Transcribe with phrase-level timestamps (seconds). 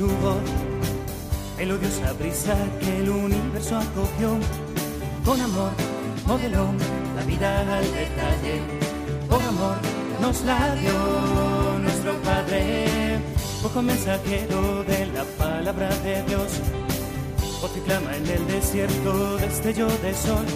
[0.00, 0.40] su voz,
[1.58, 4.30] melodiosa brisa que el universo acogió.
[5.26, 5.72] Con amor
[6.26, 6.72] modeló
[7.16, 8.54] la vida al detalle,
[9.28, 9.76] con amor
[10.22, 10.94] nos la dio
[11.82, 13.18] nuestro Padre,
[13.62, 16.50] poco mensajero de la palabra de Dios,
[17.60, 20.46] porque clama en el desierto destello de sol,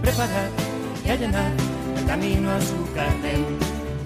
[0.00, 0.48] preparar
[1.04, 1.52] y allanar
[1.98, 3.34] el camino a su carne,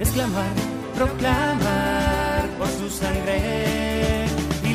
[0.01, 0.55] exclamar,
[0.97, 3.96] proclamar por su sangre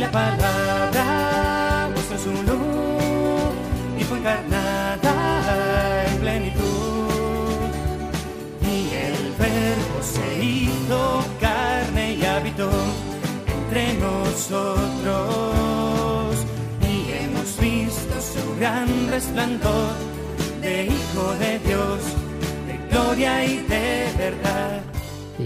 [0.02, 3.54] la palabra mostró su luz
[4.00, 5.14] y fue encarnada
[6.08, 7.70] en plenitud
[8.64, 12.72] y el verbo se hizo carne y habitó
[13.60, 15.06] entre nosotros
[16.82, 19.94] y hemos visto su gran resplandor
[20.62, 22.00] de Hijo de Dios,
[22.66, 24.81] de gloria y de verdad.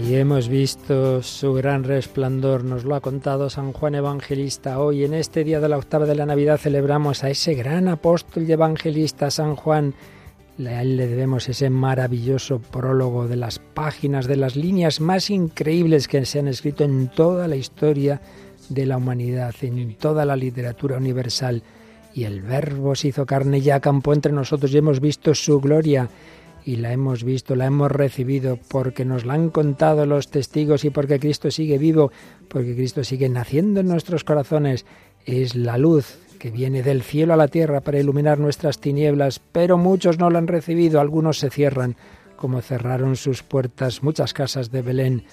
[0.08, 4.78] Y hemos visto su gran resplandor, nos lo ha contado San Juan Evangelista.
[4.78, 8.44] Hoy, en este día de la octava de la Navidad, celebramos a ese gran apóstol
[8.44, 9.94] y evangelista, San Juan.
[10.64, 16.06] A él le debemos ese maravilloso prólogo de las páginas, de las líneas más increíbles
[16.06, 18.20] que se han escrito en toda la historia
[18.68, 21.64] de la humanidad, en toda la literatura universal.
[22.14, 26.08] Y el Verbo se hizo carne y acampó entre nosotros y hemos visto su gloria
[26.66, 30.90] y la hemos visto, la hemos recibido porque nos la han contado los testigos y
[30.90, 32.10] porque Cristo sigue vivo,
[32.48, 34.84] porque Cristo sigue naciendo en nuestros corazones.
[35.24, 39.78] Es la luz que viene del cielo a la tierra para iluminar nuestras tinieblas, pero
[39.78, 41.94] muchos no la han recibido, algunos se cierran,
[42.34, 45.24] como cerraron sus puertas muchas casas de Belén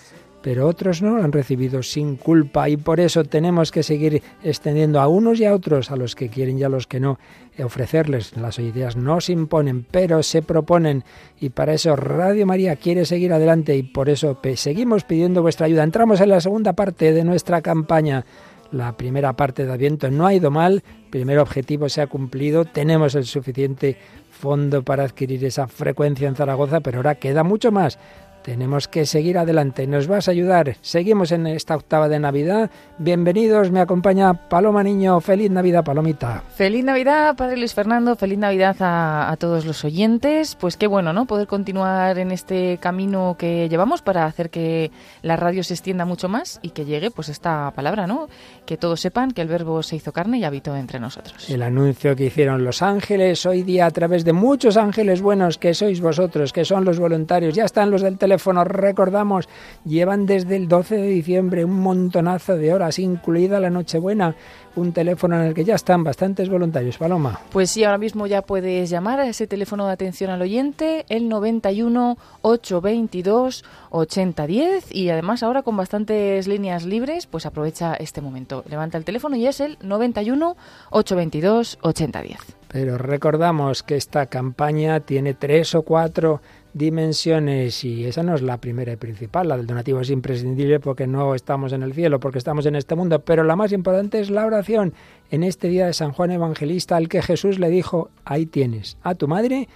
[0.43, 4.99] pero otros no lo han recibido sin culpa y por eso tenemos que seguir extendiendo
[4.99, 7.17] a unos y a otros, a los que quieren y a los que no,
[7.63, 8.35] ofrecerles.
[8.35, 11.05] Las ideas no se imponen, pero se proponen
[11.39, 15.83] y para eso Radio María quiere seguir adelante y por eso seguimos pidiendo vuestra ayuda.
[15.83, 18.25] Entramos en la segunda parte de nuestra campaña.
[18.73, 22.65] La primera parte de Adviento no ha ido mal, el primer objetivo se ha cumplido,
[22.65, 23.97] tenemos el suficiente
[24.31, 27.97] fondo para adquirir esa frecuencia en Zaragoza, pero ahora queda mucho más.
[28.43, 29.87] Tenemos que seguir adelante.
[29.87, 30.75] ¿Nos vas a ayudar?
[30.81, 32.69] Seguimos en esta octava de Navidad.
[32.97, 35.21] Bienvenidos, me acompaña Paloma Niño.
[35.21, 36.43] Feliz Navidad, Palomita.
[36.53, 38.17] Feliz Navidad, Padre Luis Fernando.
[38.17, 40.57] Feliz Navidad a, a, todos los oyentes.
[40.59, 41.25] Pues qué bueno, ¿no?
[41.25, 46.27] Poder continuar en este camino que llevamos para hacer que la radio se extienda mucho
[46.27, 48.27] más y que llegue, pues, esta palabra, ¿no?
[48.65, 51.49] Que todos sepan que el Verbo se hizo carne y habitó entre nosotros.
[51.49, 55.73] El anuncio que hicieron los ángeles hoy día a través de muchos ángeles buenos que
[55.73, 57.55] sois vosotros, que son los voluntarios.
[57.55, 59.49] Ya están los del teléfono recordamos,
[59.85, 64.35] llevan desde el 12 de diciembre un montonazo de horas, incluida la Nochebuena,
[64.75, 66.97] un teléfono en el que ya están bastantes voluntarios.
[66.97, 67.39] Paloma.
[67.51, 71.29] Pues sí, ahora mismo ya puedes llamar a ese teléfono de atención al oyente, el
[71.29, 78.63] 91 822 8010 y además ahora con bastantes líneas libres, pues aprovecha este momento.
[78.69, 80.55] Levanta el teléfono y es el 91
[80.89, 82.39] 822 8010.
[82.69, 86.41] Pero recordamos que esta campaña tiene tres o cuatro
[86.73, 91.07] dimensiones y esa no es la primera y principal, la del donativo es imprescindible porque
[91.07, 94.29] no estamos en el cielo, porque estamos en este mundo, pero la más importante es
[94.29, 94.93] la oración.
[95.29, 99.15] En este día de San Juan Evangelista al que Jesús le dijo, ahí tienes a
[99.15, 99.69] tu madre,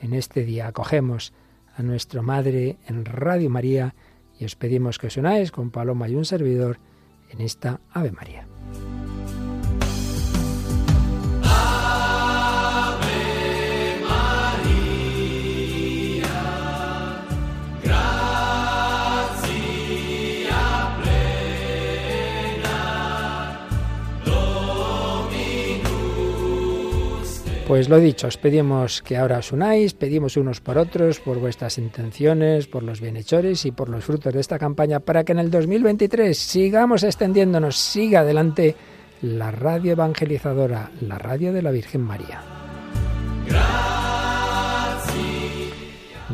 [0.00, 1.32] en este día acogemos
[1.76, 3.94] a nuestra madre en Radio María
[4.38, 6.78] y os pedimos que os unáis con Paloma y un servidor
[7.30, 8.57] en esta Ave María.
[27.68, 31.76] Pues lo dicho, os pedimos que ahora os unáis, pedimos unos por otros, por vuestras
[31.76, 35.50] intenciones, por los bienhechores y por los frutos de esta campaña, para que en el
[35.50, 38.74] 2023 sigamos extendiéndonos, siga adelante
[39.20, 42.40] la radio evangelizadora, la radio de la Virgen María.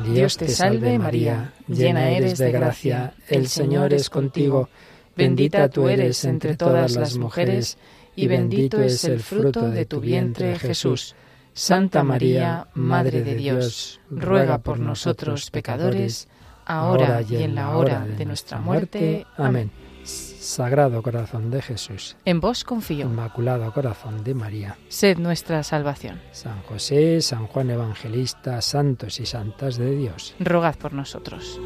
[0.04, 4.68] Dios te salve María, llena eres de gracia, el Señor es contigo,
[5.16, 7.76] bendita tú eres entre todas las mujeres,
[8.14, 11.16] y bendito es el fruto de tu vientre Jesús.
[11.54, 16.28] Santa María, Madre de Dios, ruega por nosotros pecadores,
[16.66, 19.24] ahora y en la hora de nuestra muerte.
[19.36, 19.70] Amén.
[20.04, 22.16] Sagrado corazón de Jesús.
[22.26, 23.06] En vos confío.
[23.06, 24.76] Inmaculado corazón de María.
[24.88, 26.20] Sed nuestra salvación.
[26.32, 30.34] San José, San Juan Evangelista, santos y santas de Dios.
[30.40, 31.58] Rogad por nosotros.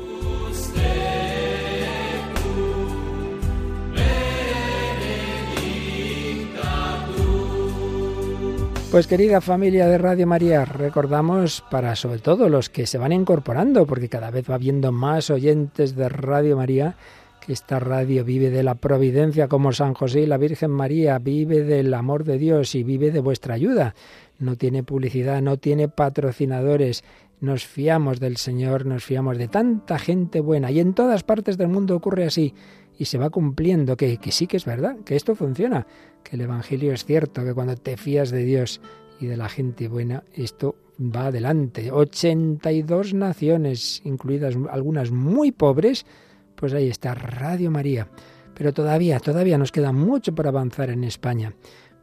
[8.91, 13.87] Pues querida familia de Radio María, recordamos para sobre todo los que se van incorporando,
[13.87, 16.97] porque cada vez va habiendo más oyentes de Radio María,
[17.45, 21.65] que esta radio vive de la providencia como San José y la Virgen María, vive
[21.65, 23.95] del amor de Dios y vive de vuestra ayuda.
[24.39, 27.05] No tiene publicidad, no tiene patrocinadores.
[27.41, 30.71] Nos fiamos del Señor, nos fiamos de tanta gente buena.
[30.71, 32.55] Y en todas partes del mundo ocurre así.
[32.99, 35.87] Y se va cumpliendo que, que sí que es verdad, que esto funciona,
[36.25, 38.81] que el Evangelio es cierto, que cuando te fías de Dios
[39.21, 41.91] y de la gente buena, esto va adelante.
[41.93, 46.07] 82 naciones, incluidas algunas muy pobres,
[46.55, 48.09] pues ahí está Radio María.
[48.55, 51.55] Pero todavía, todavía nos queda mucho por avanzar en España.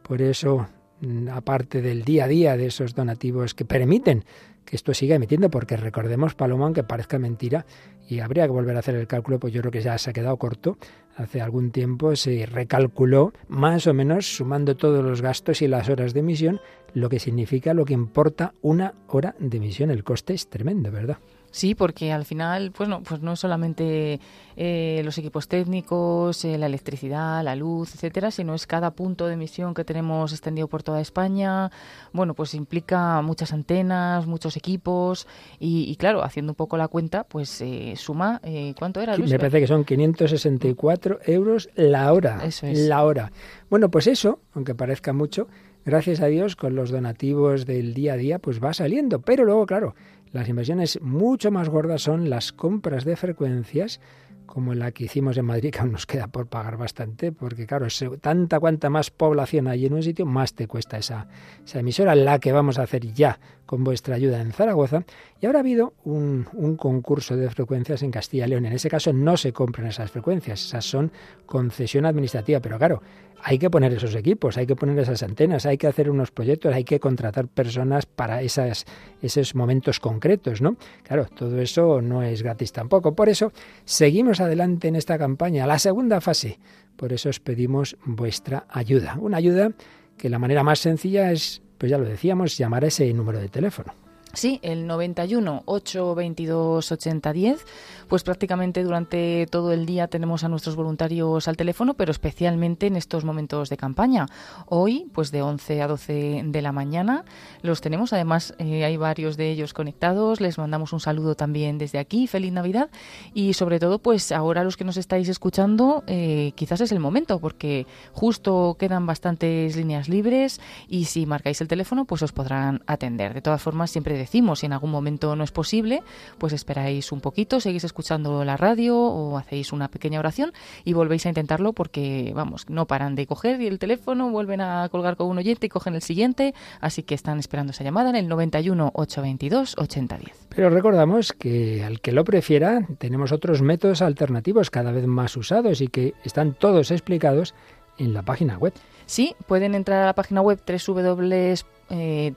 [0.02, 0.66] Por eso,
[1.00, 4.24] mm, aparte del día a día de esos donativos que permiten
[4.66, 7.64] que esto siga emitiendo, porque recordemos, Paloma, aunque parezca mentira,
[8.08, 10.12] y habría que volver a hacer el cálculo, pues yo creo que ya se ha
[10.12, 10.76] quedado corto.
[11.16, 16.12] Hace algún tiempo se recalculó más o menos, sumando todos los gastos y las horas
[16.12, 16.60] de emisión,
[16.92, 19.90] lo que significa, lo que importa una hora de emisión.
[19.90, 21.18] El coste es tremendo, ¿verdad?
[21.56, 24.20] Sí, porque al final, pues no, pues no es solamente
[24.58, 29.32] eh, los equipos técnicos, eh, la electricidad, la luz, etcétera, sino es cada punto de
[29.32, 31.70] emisión que tenemos extendido por toda España.
[32.12, 35.26] Bueno, pues implica muchas antenas, muchos equipos
[35.58, 38.42] y, claro, haciendo un poco la cuenta, pues eh, suma,
[38.78, 39.16] ¿cuánto era?
[39.16, 39.30] Luis?
[39.30, 42.44] Me parece que son 564 euros la hora.
[42.44, 42.80] Eso es.
[42.80, 43.32] La hora.
[43.70, 45.48] Bueno, pues eso, aunque parezca mucho,
[45.86, 49.22] gracias a Dios con los donativos del día a día, pues va saliendo.
[49.22, 49.94] Pero luego, claro,
[50.36, 54.00] las inversiones mucho más gordas son las compras de frecuencias,
[54.44, 57.86] como la que hicimos en Madrid, que aún nos queda por pagar bastante, porque claro,
[58.20, 61.26] tanta cuanta más población hay en un sitio, más te cuesta esa,
[61.64, 65.04] esa emisora, la que vamos a hacer ya con vuestra ayuda en Zaragoza.
[65.40, 68.66] Y ahora ha habido un, un, concurso de frecuencias en Castilla y León.
[68.66, 71.10] En ese caso no se compran esas frecuencias, esas son
[71.46, 73.02] concesión administrativa, pero claro,
[73.42, 76.74] hay que poner esos equipos, hay que poner esas antenas, hay que hacer unos proyectos,
[76.74, 80.76] hay que contratar personas para esos momentos concretos, ¿no?
[81.02, 83.14] Claro, todo eso no es gratis tampoco.
[83.14, 83.52] Por eso
[83.84, 86.58] seguimos adelante en esta campaña, la segunda fase.
[86.96, 89.16] Por eso os pedimos vuestra ayuda.
[89.20, 89.72] Una ayuda
[90.16, 93.48] que la manera más sencilla es, pues ya lo decíamos, llamar a ese número de
[93.48, 94.05] teléfono.
[94.36, 97.64] Sí, el 91 822 8010
[98.08, 102.96] pues prácticamente durante todo el día tenemos a nuestros voluntarios al teléfono, pero especialmente en
[102.96, 104.26] estos momentos de campaña.
[104.66, 107.24] Hoy, pues de 11 a 12 de la mañana,
[107.62, 108.12] los tenemos.
[108.12, 110.40] Además, eh, hay varios de ellos conectados.
[110.40, 112.26] Les mandamos un saludo también desde aquí.
[112.26, 112.90] Feliz Navidad.
[113.34, 117.40] Y sobre todo, pues ahora los que nos estáis escuchando, eh, quizás es el momento,
[117.40, 123.34] porque justo quedan bastantes líneas libres y si marcáis el teléfono, pues os podrán atender.
[123.34, 126.02] De todas formas, siempre decimos, si en algún momento no es posible,
[126.38, 130.52] pues esperáis un poquito, seguís escuchando la radio o hacéis una pequeña oración
[130.84, 134.88] y volvéis a intentarlo porque, vamos, no paran de coger y el teléfono, vuelven a
[134.88, 138.16] colgar con un oyente y cogen el siguiente, así que están esperando esa llamada en
[138.16, 140.46] el 91 822 8010.
[140.48, 145.80] Pero recordamos que al que lo prefiera, tenemos otros métodos alternativos cada vez más usados
[145.80, 147.54] y que están todos explicados
[147.98, 148.74] en la página web.
[149.06, 152.34] Sí, pueden entrar a la página web www eh,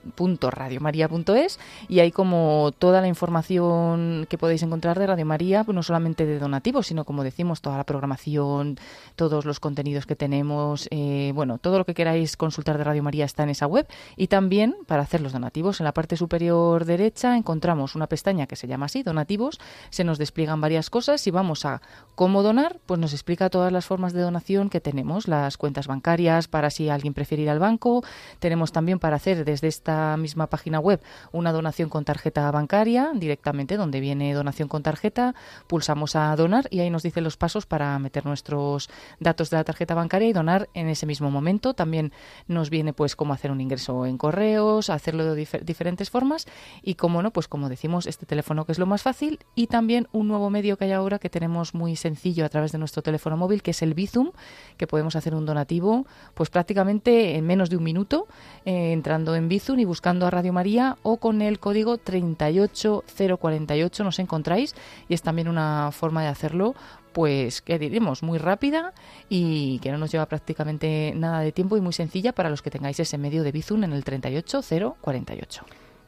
[0.50, 1.58] radiomaria.es
[1.88, 6.26] y hay como toda la información que podéis encontrar de Radio María, pues no solamente
[6.26, 8.78] de donativos, sino como decimos, toda la programación,
[9.16, 13.24] todos los contenidos que tenemos, eh, bueno, todo lo que queráis consultar de Radio María
[13.24, 13.86] está en esa web.
[14.16, 18.56] Y también para hacer los donativos en la parte superior derecha encontramos una pestaña que
[18.56, 21.82] se llama así, donativos, se nos despliegan varias cosas y vamos a
[22.14, 26.48] cómo donar, pues nos explica todas las formas de donación que tenemos, las cuentas bancarias
[26.48, 28.04] para si alguien prefiere ir al banco,
[28.38, 31.00] tenemos también para hacer desde esta misma página web
[31.32, 35.34] una donación con tarjeta bancaria directamente, donde viene donación con tarjeta,
[35.66, 39.64] pulsamos a donar y ahí nos dice los pasos para meter nuestros datos de la
[39.64, 41.74] tarjeta bancaria y donar en ese mismo momento.
[41.74, 42.12] También
[42.48, 46.46] nos viene pues cómo hacer un ingreso en correos, hacerlo de diferentes formas
[46.82, 50.08] y como no, pues como decimos, este teléfono que es lo más fácil y también
[50.12, 53.36] un nuevo medio que hay ahora que tenemos muy sencillo a través de nuestro teléfono
[53.36, 54.32] móvil, que es el Bizum,
[54.76, 58.26] que podemos hacer un donativo pues prácticamente en menos de un minuto
[58.64, 64.18] eh, entrando en Bizum y buscando a Radio María o con el código 38048 nos
[64.18, 64.74] encontráis
[65.08, 66.74] y es también una forma de hacerlo
[67.12, 68.92] pues que diremos muy rápida
[69.28, 72.70] y que no nos lleva prácticamente nada de tiempo y muy sencilla para los que
[72.70, 75.64] tengáis ese medio de Bizum en el 38048.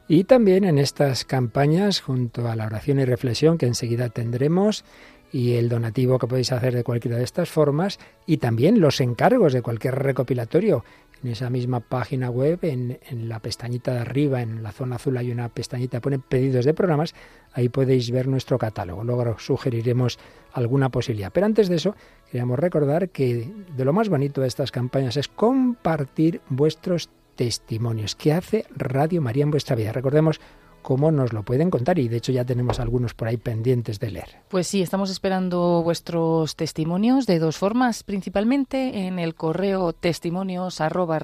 [0.07, 4.83] Y también en estas campañas, junto a la oración y reflexión que enseguida tendremos,
[5.31, 9.53] y el donativo que podéis hacer de cualquiera de estas formas, y también los encargos
[9.53, 10.83] de cualquier recopilatorio
[11.23, 15.31] en esa misma página web, en, la pestañita de arriba, en la zona azul hay
[15.31, 17.15] una pestañita, pone pedidos de programas,
[17.53, 19.03] ahí podéis ver nuestro catálogo.
[19.03, 20.19] Luego sugeriremos
[20.51, 21.31] alguna posibilidad.
[21.31, 21.95] Pero antes de eso,
[22.29, 28.15] queríamos recordar que de lo más bonito de estas campañas es compartir vuestros testimonios.
[28.15, 29.91] ¿Qué hace Radio María en vuestra vida?
[29.91, 30.39] Recordemos
[30.83, 34.11] cómo nos lo pueden contar y de hecho ya tenemos algunos por ahí pendientes de
[34.11, 34.35] leer.
[34.49, 41.17] Pues sí, estamos esperando vuestros testimonios de dos formas, principalmente en el correo testimonios arroba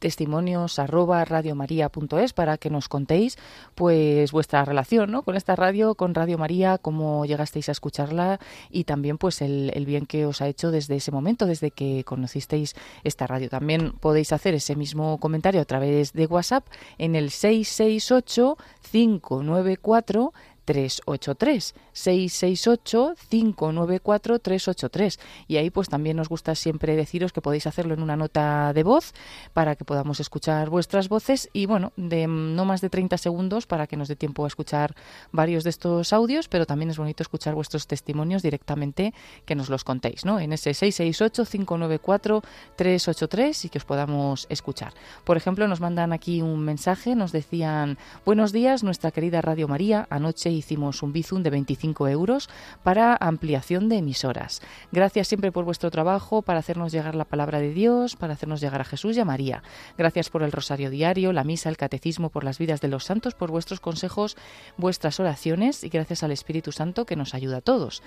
[0.00, 3.38] testimonios arroba radiomaria.es para que nos contéis
[3.76, 5.22] pues vuestra relación ¿no?
[5.22, 8.40] con esta radio, con Radio María, cómo llegasteis a escucharla
[8.70, 12.02] y también pues el, el bien que os ha hecho desde ese momento, desde que
[12.04, 13.48] conocisteis esta radio.
[13.48, 16.66] También podéis hacer ese mismo comentario a través de WhatsApp
[16.98, 18.56] en el 668
[18.90, 20.32] 594
[20.70, 27.94] 383 668 594 383 y ahí pues también nos gusta siempre deciros que podéis hacerlo
[27.94, 29.12] en una nota de voz
[29.52, 33.88] para que podamos escuchar vuestras voces y bueno, de no más de 30 segundos para
[33.88, 34.94] que nos dé tiempo a escuchar
[35.32, 39.12] varios de estos audios, pero también es bonito escuchar vuestros testimonios directamente
[39.46, 40.38] que nos los contéis, ¿no?
[40.38, 42.42] En ese 668 594
[42.76, 44.94] 383 y que os podamos escuchar.
[45.24, 50.06] Por ejemplo, nos mandan aquí un mensaje, nos decían, "Buenos días, nuestra querida Radio María,
[50.10, 52.48] anoche hicimos un bizum de 25 euros
[52.82, 54.62] para ampliación de emisoras.
[54.92, 58.80] Gracias siempre por vuestro trabajo para hacernos llegar la palabra de Dios, para hacernos llegar
[58.80, 59.62] a Jesús y a María.
[59.98, 63.34] Gracias por el rosario diario, la misa, el catecismo, por las vidas de los santos,
[63.34, 64.36] por vuestros consejos,
[64.76, 68.02] vuestras oraciones y gracias al Espíritu Santo que nos ayuda a todos.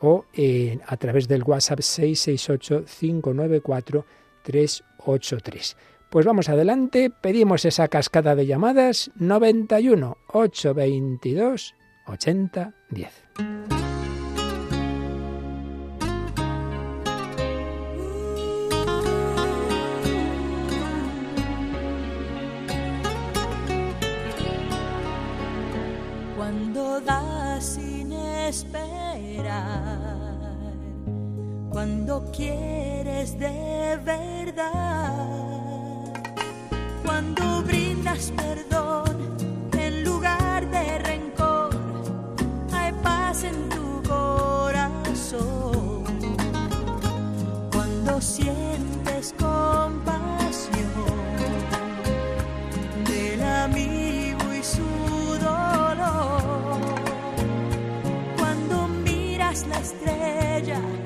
[0.00, 4.04] o eh, a través del WhatsApp 668 594
[4.42, 5.76] 383.
[6.10, 11.74] Pues vamos adelante, pedimos esa cascada de llamadas 91 822
[12.06, 12.74] 80
[26.46, 29.98] Cuando das sin esperar
[31.70, 35.26] cuando quieres de verdad,
[37.04, 39.36] cuando brindas perdón
[39.76, 41.70] en lugar de rencor,
[42.72, 46.04] hay paz en tu corazón.
[47.72, 50.45] Cuando sientes compasión
[59.56, 61.05] miras la estrella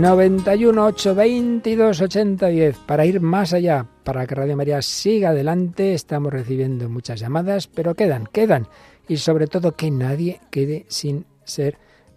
[0.00, 5.92] 91 822 8010 para ir más allá, para que Radio María siga adelante.
[5.92, 8.68] Estamos recibiendo muchas llamadas, pero quedan, quedan.
[9.06, 11.76] Y sobre todo que nadie quede sin ser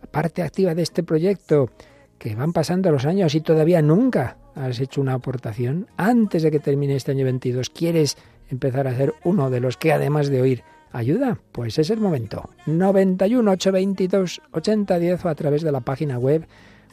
[0.09, 1.69] parte activa de este proyecto,
[2.17, 5.87] que van pasando los años y todavía nunca has hecho una aportación.
[5.97, 8.17] Antes de que termine este año 22, ¿quieres
[8.49, 10.63] empezar a ser uno de los que además de oír
[10.93, 11.39] ayuda?
[11.51, 12.49] Pues es el momento.
[12.67, 16.47] 91 822 8010 o a través de la página web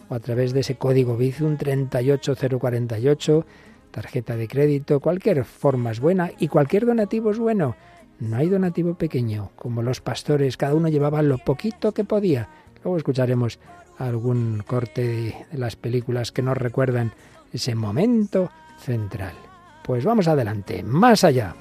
[0.08, 3.46] o a través de ese código Bizum 38048,
[3.90, 7.76] tarjeta de crédito, cualquier forma es buena y cualquier donativo es bueno.
[8.20, 12.48] No hay donativo pequeño, como los pastores, cada uno llevaba lo poquito que podía.
[12.84, 13.58] Luego escucharemos
[13.98, 17.12] algún corte de, las películas que nos recuerdan
[17.52, 19.34] ese momento central.
[19.84, 21.54] Pues vamos adelante, más allá.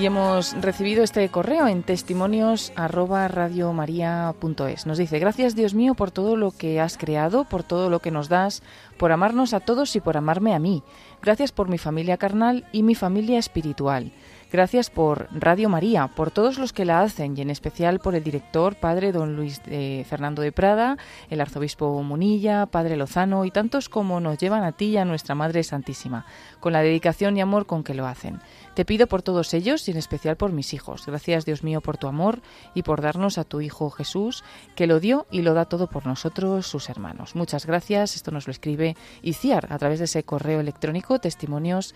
[0.00, 2.72] Y hemos recibido este correo en testimonios
[4.86, 8.10] Nos dice, gracias Dios mío por todo lo que has creado, por todo lo que
[8.10, 8.62] nos das,
[8.96, 10.82] por amarnos a todos y por amarme a mí.
[11.20, 14.10] Gracias por mi familia carnal y mi familia espiritual.
[14.50, 18.24] Gracias por Radio María, por todos los que la hacen y en especial por el
[18.24, 19.60] director, padre don Luis
[20.08, 20.96] Fernando de Prada,
[21.28, 25.36] el arzobispo Munilla, padre Lozano y tantos como nos llevan a ti y a nuestra
[25.36, 26.26] Madre Santísima,
[26.58, 28.40] con la dedicación y amor con que lo hacen.
[28.74, 31.06] Te pido por todos ellos y en especial por mis hijos.
[31.06, 32.40] Gracias Dios mío por tu amor
[32.74, 36.06] y por darnos a tu Hijo Jesús, que lo dio y lo da todo por
[36.06, 37.34] nosotros, sus hermanos.
[37.34, 38.16] Muchas gracias.
[38.16, 41.94] Esto nos lo escribe Iciar a través de ese correo electrónico testimonios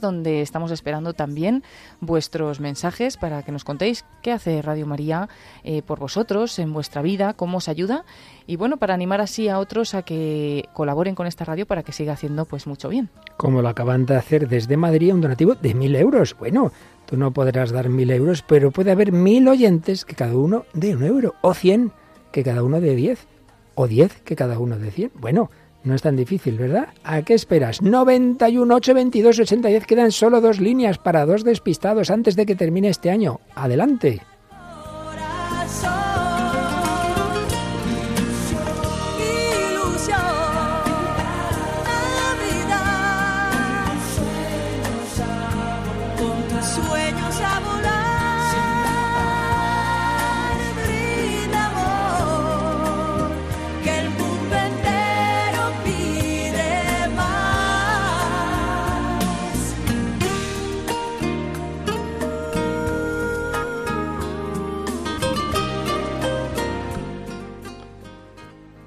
[0.00, 1.62] donde estamos esperando también
[2.00, 5.28] vuestros mensajes para que nos contéis qué hace Radio María
[5.64, 8.04] eh, por vosotros en vuestra vida, cómo os ayuda
[8.46, 11.92] y bueno, para animar así a otros a que colaboren con esta radio para que
[11.92, 13.08] siga haciendo pues mucho bien.
[13.36, 16.36] Como lo acaban de hacer desde Madrid, un donativo de mil euros.
[16.38, 16.72] Bueno,
[17.06, 20.96] tú no podrás dar mil euros, pero puede haber mil oyentes que cada uno de
[20.96, 21.92] un euro, o cien
[22.32, 23.26] que cada uno de diez,
[23.74, 25.10] o diez que cada uno de cien.
[25.14, 25.50] Bueno,
[25.82, 26.88] no es tan difícil, ¿verdad?
[27.04, 27.80] ¿A qué esperas?
[27.80, 33.10] 91 822 8010 quedan solo dos líneas para dos despistados antes de que termine este
[33.10, 33.40] año.
[33.54, 34.20] Adelante.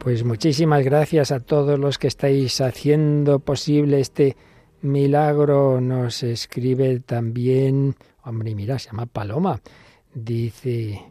[0.03, 4.35] Pues muchísimas gracias a todos los que estáis haciendo posible este
[4.81, 5.79] milagro.
[5.79, 9.61] Nos escribe también, hombre, mira, se llama Paloma.
[10.13, 11.01] Dice,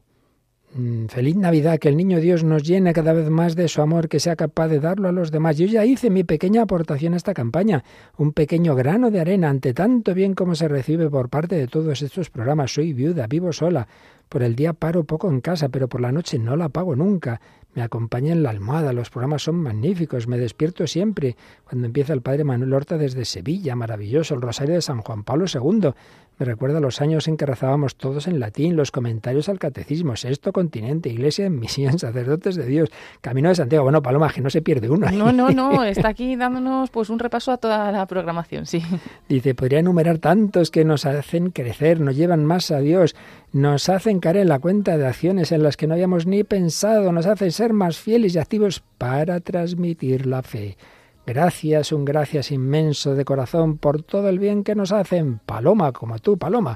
[0.75, 4.11] mm, feliz Navidad, que el niño Dios nos llene cada vez más de su amor,
[4.11, 5.57] que sea capaz de darlo a los demás.
[5.57, 7.85] Yo ya hice mi pequeña aportación a esta campaña,
[8.19, 12.03] un pequeño grano de arena ante tanto bien como se recibe por parte de todos
[12.03, 12.75] estos programas.
[12.75, 13.89] Soy viuda, vivo sola.
[14.33, 17.43] Por el día paro poco en casa, pero por la noche no la pago nunca
[17.75, 21.37] me acompaña en la almohada, los programas son magníficos, me despierto siempre.
[21.65, 25.45] Cuando empieza el padre Manuel Horta desde Sevilla, maravilloso, el Rosario de San Juan Pablo
[25.53, 25.91] II,
[26.43, 30.53] me recuerda los años en que rezábamos todos en latín, los comentarios al catecismo, sexto
[30.53, 33.85] continente, iglesia en misión, sacerdotes de Dios, camino de Santiago.
[33.85, 35.09] Bueno, Paloma, que no se pierde uno.
[35.13, 38.83] No, no, no, está aquí dándonos pues un repaso a toda la programación, sí.
[39.29, 43.15] Dice, podría enumerar tantos que nos hacen crecer, nos llevan más a Dios,
[43.53, 47.13] nos hacen caer en la cuenta de acciones en las que no habíamos ni pensado,
[47.13, 50.77] nos hacen ser más fieles y activos para transmitir la fe.
[51.25, 55.39] Gracias, un gracias inmenso de corazón por todo el bien que nos hacen.
[55.47, 56.75] Paloma, como tú, Paloma.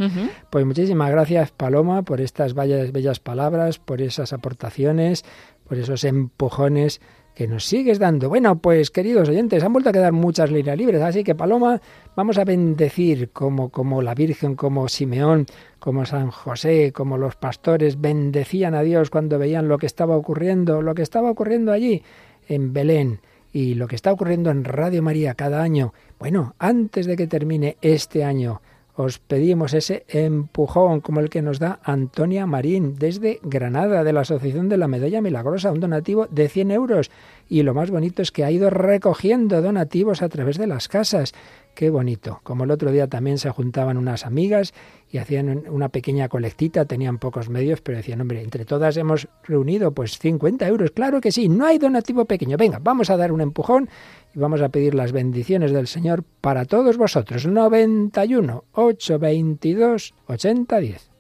[0.51, 5.25] Pues muchísimas gracias, Paloma, por estas bellas, bellas palabras, por esas aportaciones,
[5.69, 7.01] por esos empujones
[7.35, 8.29] que nos sigues dando.
[8.29, 11.83] Bueno, pues queridos oyentes, han vuelto a quedar muchas líneas libres, así que Paloma,
[12.15, 15.47] vamos a bendecir como, como la Virgen, como Simeón,
[15.81, 20.83] como San José, como los pastores bendecían a Dios cuando veían lo que estaba ocurriendo,
[20.83, 22.03] lo que estaba ocurriendo allí
[22.49, 23.21] en Belén
[23.53, 25.95] y lo que está ocurriendo en Radio María cada año.
[26.19, 28.61] Bueno, antes de que termine este año,
[28.99, 34.23] os pedimos ese empujón como el que nos da Antonia Marín desde Granada, de la
[34.23, 37.11] Asociación de la Medalla Milagrosa, un donativo de 100 euros.
[37.47, 41.35] Y lo más bonito es que ha ido recogiendo donativos a través de las casas.
[41.77, 42.41] Qué bonito.
[42.43, 44.73] Como el otro día también se juntaban unas amigas
[45.11, 49.93] y hacían una pequeña colectita, tenían pocos medios, pero decían, hombre, entre todas hemos reunido
[49.93, 50.93] pues 50 euros.
[50.93, 52.57] Claro que sí, no hay donativo pequeño.
[52.57, 53.91] Venga, vamos a dar un empujón
[54.35, 57.47] y vamos a pedir las bendiciones del Señor para todos vosotros.
[57.47, 61.16] 91 822 8010.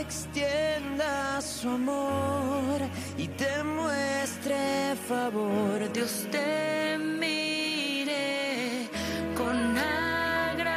[0.00, 2.80] Extienda su amor
[3.16, 5.92] y te muestre favor.
[5.92, 8.88] Dios te mire
[9.36, 10.68] con agrado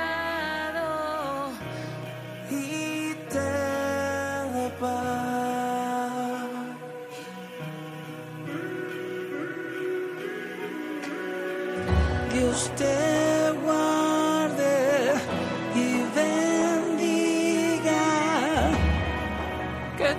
[2.49, 6.41] y te dé paz.
[12.33, 13.30] Dios te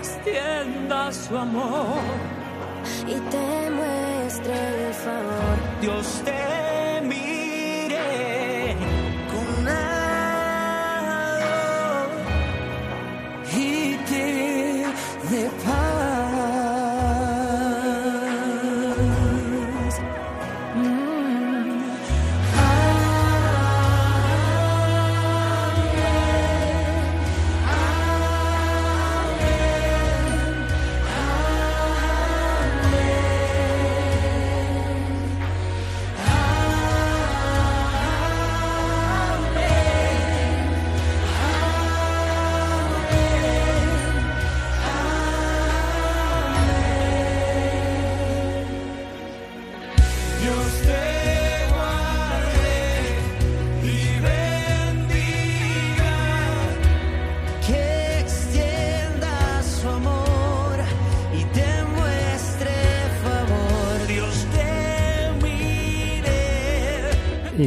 [0.02, 2.02] extienda su amor
[3.06, 5.56] y te muestre el favor.
[5.80, 6.71] Dios te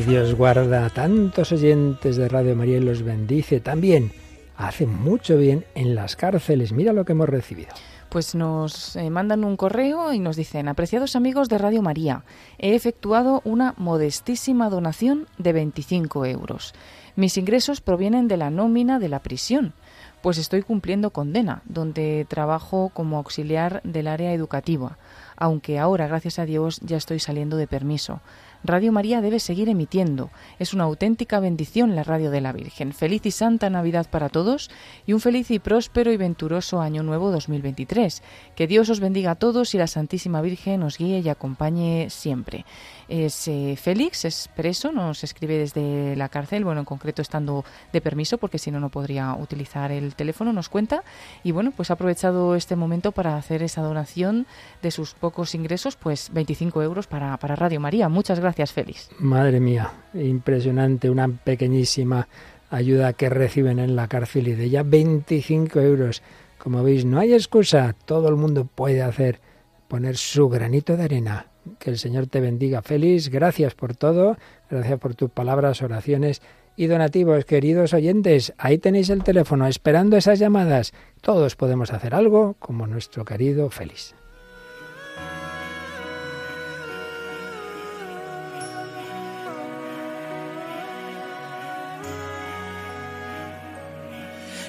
[0.08, 4.12] Dios guarda a tantos oyentes de Radio María y los bendice también.
[4.56, 6.74] Hace mucho bien en las cárceles.
[6.74, 7.70] Mira lo que hemos recibido.
[8.10, 12.24] Pues nos eh, mandan un correo y nos dicen, apreciados amigos de Radio María,
[12.60, 16.74] he efectuado una modestísima donación de 25 euros.
[17.16, 19.74] Mis ingresos provienen de la nómina de la prisión,
[20.22, 24.98] pues estoy cumpliendo condena, donde trabajo como auxiliar del área educativa,
[25.38, 28.22] aunque ahora, gracias a Dios, ya estoy saliendo de permiso.
[28.68, 30.30] Radio María debe seguir emitiendo.
[30.60, 32.94] Es una auténtica bendición la radio de la Virgen.
[32.94, 34.70] Feliz y santa Navidad para todos
[35.06, 38.24] y un feliz y próspero y venturoso Año Nuevo 2023.
[38.56, 42.66] Que Dios os bendiga a todos y la Santísima Virgen os guíe y acompañe siempre.
[43.08, 47.64] Es eh, Félix, es preso, nos escribe desde la cárcel, bueno, en concreto estando
[47.94, 51.04] de permiso, porque si no, no podría utilizar el teléfono, nos cuenta.
[51.44, 54.48] Y bueno, pues ha aprovechado este momento para hacer esa donación
[54.82, 58.10] de sus pocos ingresos, pues 25 euros para, para Radio María.
[58.10, 59.10] Muchas gracias, Félix.
[59.20, 62.28] Madre mía, impresionante, una pequeñísima
[62.70, 66.22] ayuda que reciben en la cárcel y de ella 25 euros.
[66.58, 69.40] Como veis, no hay excusa, todo el mundo puede hacer,
[69.88, 71.48] poner su granito de arena.
[71.80, 72.82] Que el Señor te bendiga.
[72.82, 74.38] Feliz, gracias por todo,
[74.70, 76.42] gracias por tus palabras, oraciones
[76.76, 78.54] y donativos, queridos oyentes.
[78.58, 80.94] Ahí tenéis el teléfono, esperando esas llamadas.
[81.22, 84.16] Todos podemos hacer algo como nuestro querido Félix.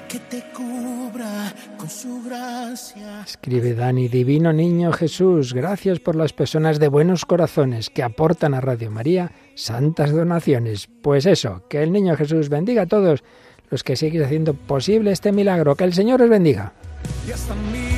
[0.09, 1.52] que te cubra
[1.87, 3.22] con su gracia.
[3.27, 8.61] Escribe Dani, Divino Niño Jesús, gracias por las personas de buenos corazones que aportan a
[8.61, 10.88] Radio María santas donaciones.
[11.03, 13.22] Pues eso, que el Niño Jesús bendiga a todos
[13.70, 15.77] los que siguen haciendo posible este milagro.
[15.77, 16.72] Que el Señor os bendiga.
[17.27, 17.95] Y hasta mil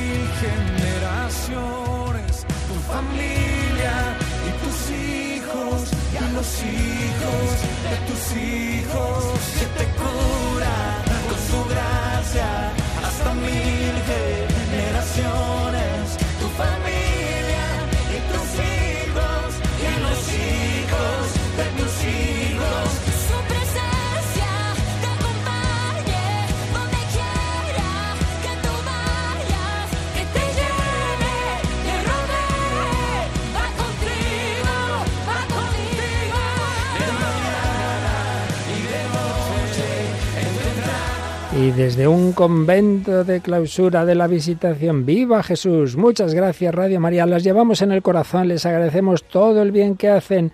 [41.76, 45.96] Desde un convento de clausura de la visitación, viva Jesús.
[45.96, 50.08] Muchas gracias Radio María, las llevamos en el corazón, les agradecemos todo el bien que
[50.08, 50.50] hacen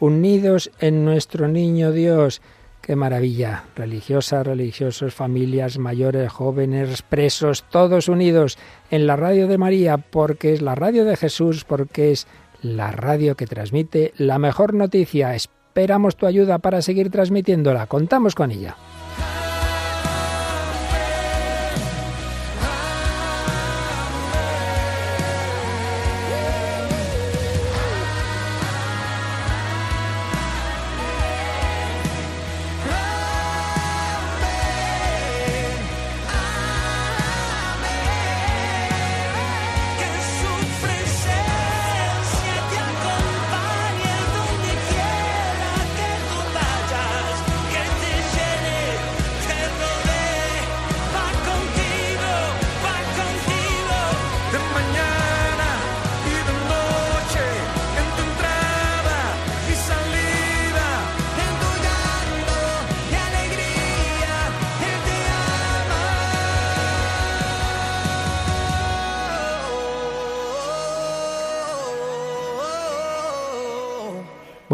[0.00, 2.42] unidos en nuestro niño Dios.
[2.82, 3.64] Qué maravilla.
[3.74, 8.58] Religiosas, religiosos, familias, mayores, jóvenes, presos, todos unidos
[8.90, 12.26] en la radio de María, porque es la radio de Jesús, porque es
[12.62, 15.34] la radio que transmite la mejor noticia.
[15.34, 17.86] Esperamos tu ayuda para seguir transmitiéndola.
[17.86, 18.76] Contamos con ella.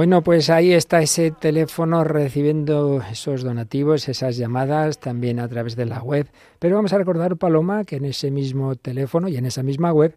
[0.02, 5.86] Bueno, pues ahí está ese teléfono recibiendo esos donativos, esas llamadas, también a través de
[5.86, 6.26] la web.
[6.58, 10.16] Pero vamos a recordar, Paloma, que en ese mismo teléfono y en esa misma web,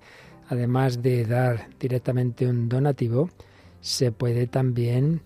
[0.50, 3.30] además de dar directamente un donativo,
[3.80, 5.22] se puede también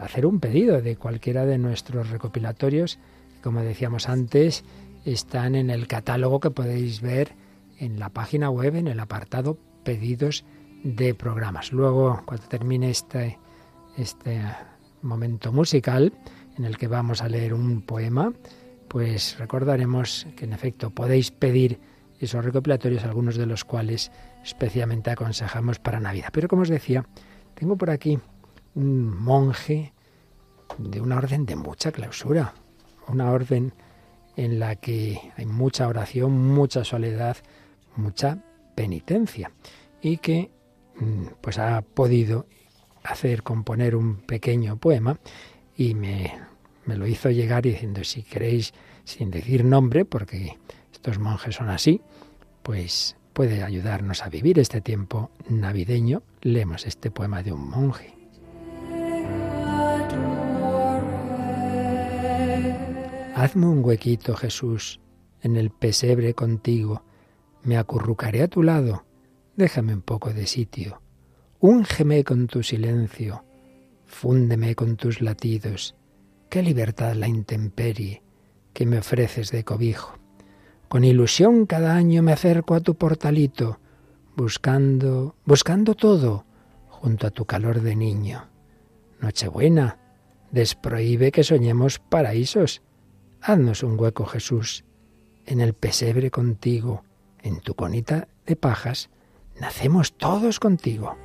[0.00, 2.98] hacer un pedido de cualquiera de nuestros recopilatorios.
[3.42, 4.64] Como decíamos antes,
[5.04, 7.32] están en el catálogo que podéis ver
[7.78, 10.46] en la página web, en el apartado pedidos
[10.82, 11.74] de programas.
[11.74, 13.38] Luego, cuando termine este
[13.96, 14.40] este
[15.02, 16.12] momento musical
[16.56, 18.32] en el que vamos a leer un poema,
[18.88, 21.78] pues recordaremos que en efecto podéis pedir
[22.18, 24.10] esos recopilatorios, algunos de los cuales
[24.44, 26.28] especialmente aconsejamos para Navidad.
[26.32, 27.06] Pero como os decía,
[27.54, 28.18] tengo por aquí
[28.74, 29.92] un monje
[30.78, 32.54] de una orden de mucha clausura,
[33.08, 33.72] una orden
[34.36, 37.36] en la que hay mucha oración, mucha soledad,
[37.96, 38.38] mucha
[38.74, 39.50] penitencia
[40.00, 40.50] y que
[40.96, 42.46] mm, pues ha podido
[43.02, 45.18] hacer componer un pequeño poema
[45.76, 46.32] y me,
[46.86, 50.58] me lo hizo llegar diciendo, si queréis, sin decir nombre, porque
[50.92, 52.00] estos monjes son así,
[52.62, 56.22] pues puede ayudarnos a vivir este tiempo navideño.
[56.42, 58.14] Leemos este poema de un monje.
[63.34, 65.00] Hazme un huequito, Jesús,
[65.40, 67.02] en el pesebre contigo.
[67.62, 69.04] Me acurrucaré a tu lado.
[69.56, 71.00] Déjame un poco de sitio.
[71.62, 73.44] Úngeme con tu silencio,
[74.06, 75.94] fúndeme con tus latidos.
[76.48, 78.22] Qué libertad la intemperie
[78.72, 80.14] que me ofreces de cobijo.
[80.88, 83.78] Con ilusión cada año me acerco a tu portalito,
[84.36, 86.46] buscando, buscando todo
[86.88, 88.48] junto a tu calor de niño.
[89.20, 89.98] Nochebuena,
[90.50, 92.80] desprohíbe que soñemos paraísos.
[93.42, 94.86] Haznos un hueco, Jesús,
[95.44, 97.04] en el pesebre contigo,
[97.42, 99.10] en tu conita de pajas,
[99.60, 101.18] nacemos todos contigo.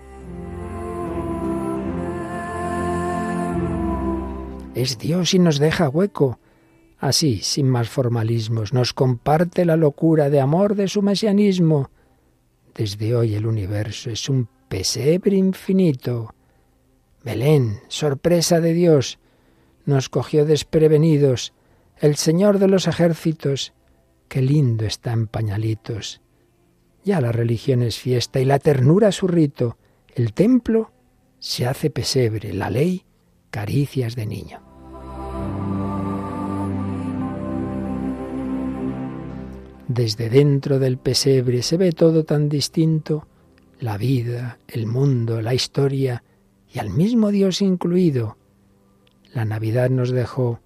[4.76, 6.40] Es Dios y nos deja hueco.
[7.00, 11.90] Así, sin más formalismos, nos comparte la locura de amor de su mesianismo.
[12.76, 16.36] Desde hoy el universo es un pesebre infinito.
[17.24, 19.18] Belén, sorpresa de Dios,
[19.86, 21.54] nos cogió desprevenidos.
[21.98, 23.74] El Señor de los ejércitos,
[24.28, 26.22] qué lindo está en pañalitos.
[27.04, 29.78] Ya la religión es fiesta y la ternura su rito.
[30.16, 30.94] El templo
[31.40, 33.04] se hace pesebre, la ley
[33.50, 34.62] caricias de niño.
[39.90, 43.28] Desde dentro del pesebre se ve todo tan distinto,
[43.82, 46.24] la vida, el mundo, la historia
[46.74, 48.38] y al mismo Dios incluido.
[49.34, 50.62] La Navidad nos dejó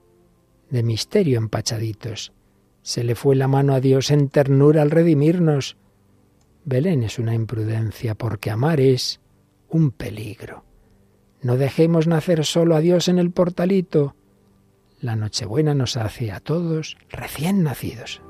[0.69, 2.33] de misterio empachaditos.
[2.83, 5.75] Se le fue la mano a Dios en ternura al redimirnos.
[6.65, 9.19] Belén es una imprudencia porque amar es
[9.69, 10.63] un peligro.
[11.41, 14.15] No dejemos nacer solo a Dios en el portalito.
[14.99, 18.21] La Nochebuena nos hace a todos recién nacidos.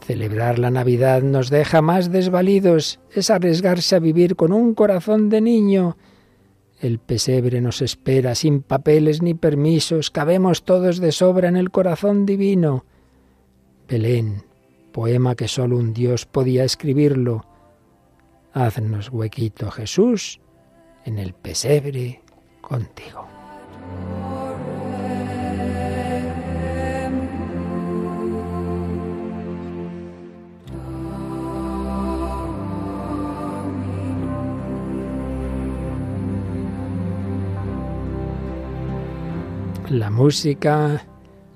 [0.00, 5.42] Celebrar la Navidad nos deja más desvalidos, es arriesgarse a vivir con un corazón de
[5.42, 5.98] niño.
[6.80, 12.24] El pesebre nos espera sin papeles ni permisos, cabemos todos de sobra en el corazón
[12.24, 12.86] divino.
[13.86, 14.47] Belén,
[14.92, 17.46] poema que solo un Dios podía escribirlo.
[18.52, 20.40] Haznos huequito, Jesús,
[21.04, 22.22] en el pesebre
[22.60, 23.26] contigo.
[39.90, 41.06] La música,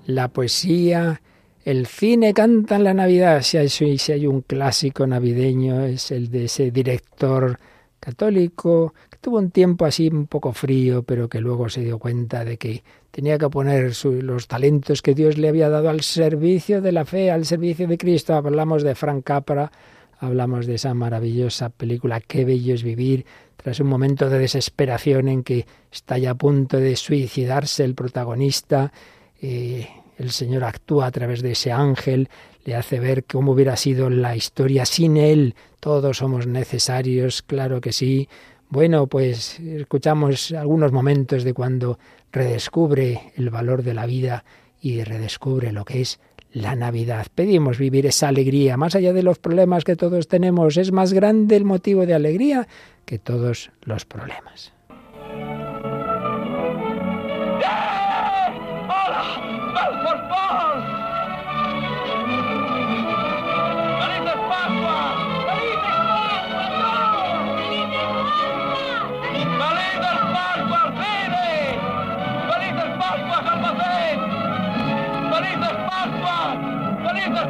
[0.07, 1.21] la poesía,
[1.65, 3.43] el cine cantan la Navidad.
[3.43, 7.59] Si hay, si hay un clásico navideño es el de ese director
[8.01, 12.45] católico que tuvo un tiempo así un poco frío, pero que luego se dio cuenta
[12.45, 16.91] de que tenía que poner los talentos que Dios le había dado al servicio de
[16.91, 18.35] la fe, al servicio de Cristo.
[18.35, 19.71] Hablamos de Frank Capra,
[20.19, 23.25] hablamos de esa maravillosa película Qué bello es vivir,
[23.57, 28.93] tras un momento de desesperación en que está ya a punto de suicidarse el protagonista,
[29.41, 29.87] eh,
[30.19, 32.29] el Señor actúa a través de ese ángel,
[32.65, 35.55] le hace ver cómo hubiera sido la historia sin él.
[35.81, 38.29] Todos somos necesarios, claro que sí.
[38.69, 41.99] Bueno, pues escuchamos algunos momentos de cuando
[42.31, 44.45] redescubre el valor de la vida
[44.81, 46.21] y redescubre lo que es
[46.53, 47.27] la Navidad.
[47.35, 50.77] Pedimos vivir esa alegría, más allá de los problemas que todos tenemos.
[50.77, 52.69] Es más grande el motivo de alegría
[53.05, 54.73] que todos los problemas.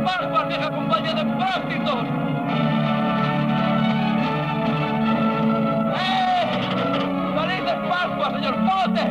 [0.03, 2.05] ¡Felices Pascuas, vieja compañía de prácticos!
[5.97, 6.61] ¡Eh!
[7.41, 9.07] ¡Felices Pascuas, señor Pote!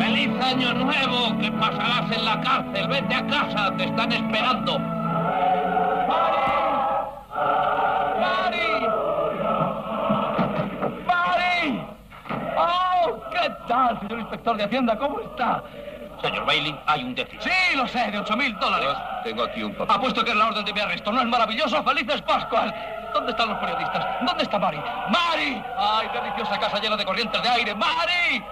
[0.00, 2.88] ¡Feliz año nuevo que pasarás en la cárcel!
[2.88, 4.78] ¡Vete a casa, te están esperando!
[6.08, 6.38] ¡Mari!
[8.20, 8.68] ¡Mari!
[11.06, 11.82] ¡Mari!
[12.58, 13.20] ¡Oh!
[13.30, 14.98] ¿Qué tal, señor inspector de Hacienda?
[14.98, 15.62] ¿Cómo está?
[16.22, 17.42] Señor Bailey, hay un déficit.
[17.42, 18.88] Sí, lo sé, de ocho mil dólares.
[18.88, 19.96] Pues, tengo aquí un papel.
[19.96, 21.12] Apuesto que es la orden de mi arresto.
[21.12, 21.82] ¿No es maravilloso?
[21.82, 22.72] ¡Felices Pascuas!
[23.14, 24.06] ¿Dónde están los periodistas?
[24.24, 24.78] ¿Dónde está Mari?
[25.08, 25.62] ¡Mari!
[25.78, 27.74] ¡Ay, deliciosa casa llena de corrientes de aire!
[27.74, 28.44] ¡Mari!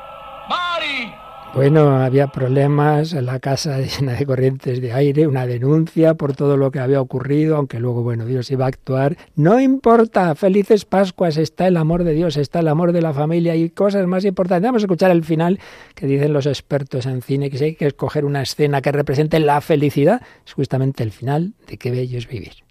[0.48, 1.14] ¡Mari!
[1.54, 6.56] Bueno, había problemas en la casa llena de corrientes de aire, una denuncia por todo
[6.56, 9.16] lo que había ocurrido, aunque luego, bueno, Dios iba a actuar.
[9.34, 13.56] No importa, felices Pascuas, está el amor de Dios, está el amor de la familia
[13.56, 14.68] y cosas más importantes.
[14.68, 15.58] Vamos a escuchar el final
[15.94, 19.40] que dicen los expertos en cine, que si hay que escoger una escena que represente
[19.40, 22.67] la felicidad, es justamente el final de Qué bello es vivir.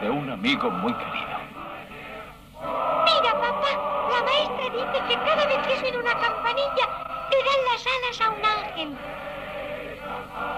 [0.00, 1.26] De un amigo muy querido.
[2.60, 3.72] Mira, papá,
[4.10, 6.86] la maestra dice que cada vez que suene una campanilla,
[7.30, 8.98] le dan las alas a un ángel.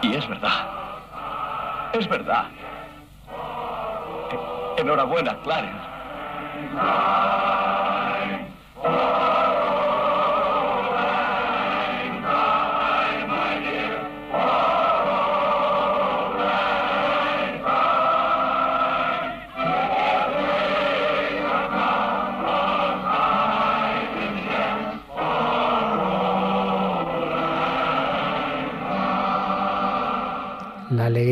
[0.03, 0.67] Y es verdad.
[1.93, 2.45] Es verdad.
[4.77, 5.93] Enhorabuena, Clarence.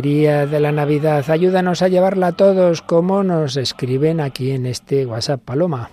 [0.02, 5.42] De la Navidad, ayúdanos a llevarla a todos como nos escriben aquí en este WhatsApp
[5.44, 5.90] Paloma.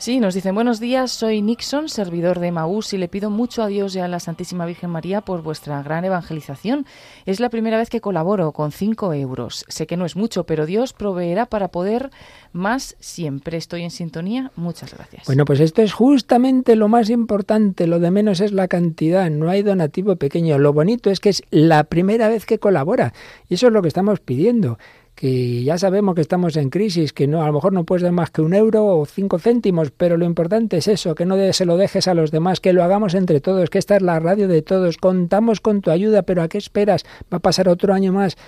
[0.00, 3.66] Sí, nos dicen buenos días, soy Nixon, servidor de Maús, y le pido mucho a
[3.66, 6.86] Dios y a la Santísima Virgen María por vuestra gran evangelización.
[7.26, 9.66] Es la primera vez que colaboro con cinco euros.
[9.68, 12.08] Sé que no es mucho, pero Dios proveerá para poder
[12.54, 13.58] más siempre.
[13.58, 14.52] Estoy en sintonía.
[14.56, 15.26] Muchas gracias.
[15.26, 17.86] Bueno, pues esto es justamente lo más importante.
[17.86, 19.28] Lo de menos es la cantidad.
[19.28, 20.56] No hay donativo pequeño.
[20.56, 23.12] Lo bonito es que es la primera vez que colabora.
[23.50, 24.78] Y eso es lo que estamos pidiendo
[25.20, 28.10] que ya sabemos que estamos en crisis, que no, a lo mejor no puedes dar
[28.10, 31.66] más que un euro o cinco céntimos, pero lo importante es eso, que no se
[31.66, 34.48] lo dejes a los demás, que lo hagamos entre todos, que esta es la radio
[34.48, 37.04] de todos, contamos con tu ayuda, pero ¿a qué esperas?
[37.30, 38.38] Va a pasar otro año más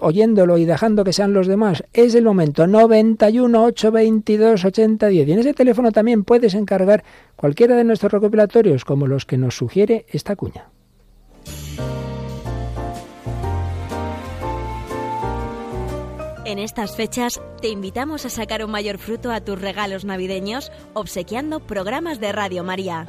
[0.00, 1.84] oyéndolo y dejando que sean los demás.
[1.92, 5.28] Es el momento, 91 822 8010.
[5.28, 7.04] Y en ese teléfono también puedes encargar
[7.36, 10.66] cualquiera de nuestros recopilatorios, como los que nos sugiere esta cuña.
[16.48, 21.60] En estas fechas te invitamos a sacar un mayor fruto a tus regalos navideños obsequiando
[21.60, 23.06] programas de Radio María.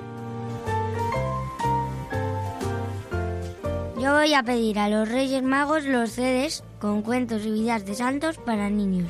[3.97, 7.95] Yo voy a pedir a los Reyes Magos los CDs con cuentos y vidas de
[7.95, 9.09] santos para niños.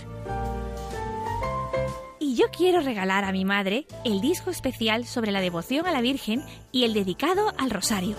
[2.19, 6.01] Y yo quiero regalar a mi madre el disco especial sobre la devoción a la
[6.01, 8.15] Virgen y el dedicado al Rosario.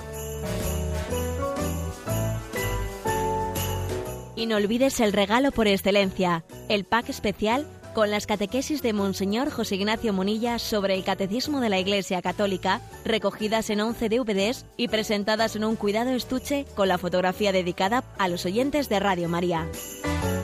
[4.40, 9.50] Y no olvides el regalo por excelencia, el pack especial con las catequesis de Monseñor
[9.50, 14.88] José Ignacio Monilla sobre el Catecismo de la Iglesia Católica, recogidas en 11 DVDs y
[14.88, 19.68] presentadas en un cuidado estuche con la fotografía dedicada a los oyentes de Radio María.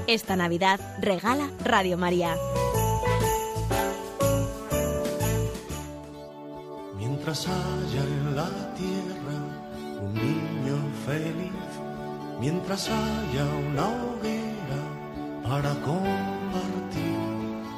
[0.07, 2.37] Esta Navidad regala Radio María.
[6.99, 11.76] Mientras haya en la tierra un niño feliz,
[12.41, 14.81] mientras haya una hoguera
[15.43, 17.17] para compartir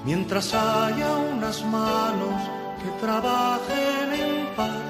[0.08, 2.40] mientras haya unas manos
[2.80, 4.82] que trabajen en paz,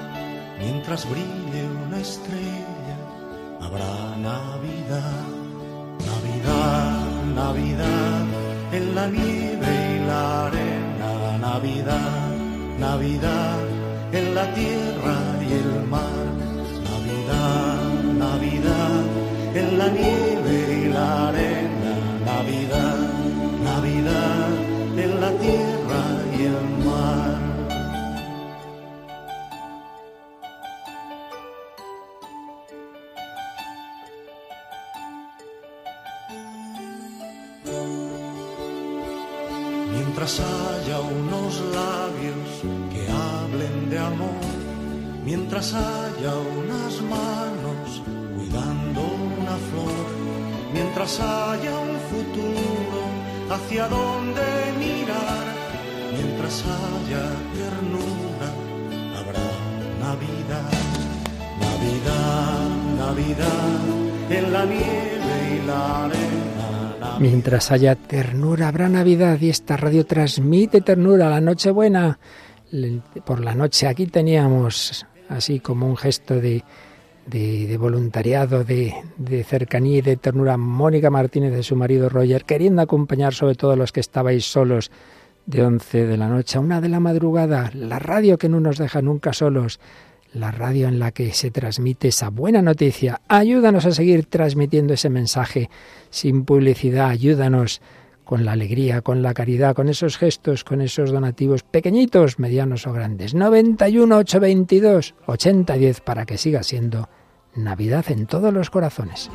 [0.57, 2.97] mientras brille una estrella,
[3.59, 5.25] habrá Navidad,
[6.09, 7.01] Navidad,
[7.41, 8.25] Navidad,
[8.71, 12.29] en la nieve y la arena, Navidad,
[12.79, 13.59] Navidad,
[14.13, 15.17] en la tierra
[15.47, 16.25] y el mar,
[16.89, 18.98] Navidad, Navidad,
[19.55, 21.93] en la nieve y la arena,
[22.25, 22.97] Navidad,
[23.63, 24.49] Navidad
[24.97, 26.01] en la tierra
[26.37, 27.39] y el mar.
[39.93, 42.49] Mientras haya unos labios
[42.91, 44.45] que hablen de amor,
[45.25, 48.01] mientras haya unas manos
[51.17, 53.01] haya un futuro
[53.49, 54.41] hacia donde
[54.77, 55.45] mirar,
[56.13, 57.23] mientras haya
[57.57, 58.49] ternura,
[59.17, 59.47] habrá
[60.05, 60.71] Navidad,
[61.65, 63.79] Navidad, Navidad,
[64.29, 67.17] en la nieve y la arena.
[67.19, 72.19] Mientras haya ternura, habrá Navidad y esta radio transmite ternura, la Nochebuena.
[73.25, 76.63] Por la noche aquí teníamos así como un gesto de
[77.25, 78.93] de, voluntariado, de,
[79.47, 80.57] cercanía y de ternura.
[80.57, 84.91] Mónica Martínez de su marido Roger, queriendo acompañar sobre todo a los que estabais solos
[85.45, 88.77] de 11 de la noche a una de la madrugada, la radio que no nos
[88.77, 89.79] deja nunca solos,
[90.33, 93.21] la radio en la que se transmite esa buena noticia.
[93.27, 95.69] Ayúdanos a seguir transmitiendo ese mensaje
[96.11, 97.81] sin publicidad, ayúdanos
[98.29, 102.93] con la alegría, con la caridad, con esos gestos, con esos donativos pequeñitos, medianos o
[102.93, 103.33] grandes.
[103.33, 107.09] 91 822 8010 para que siga siendo
[107.55, 109.31] Navidad en todos los corazones.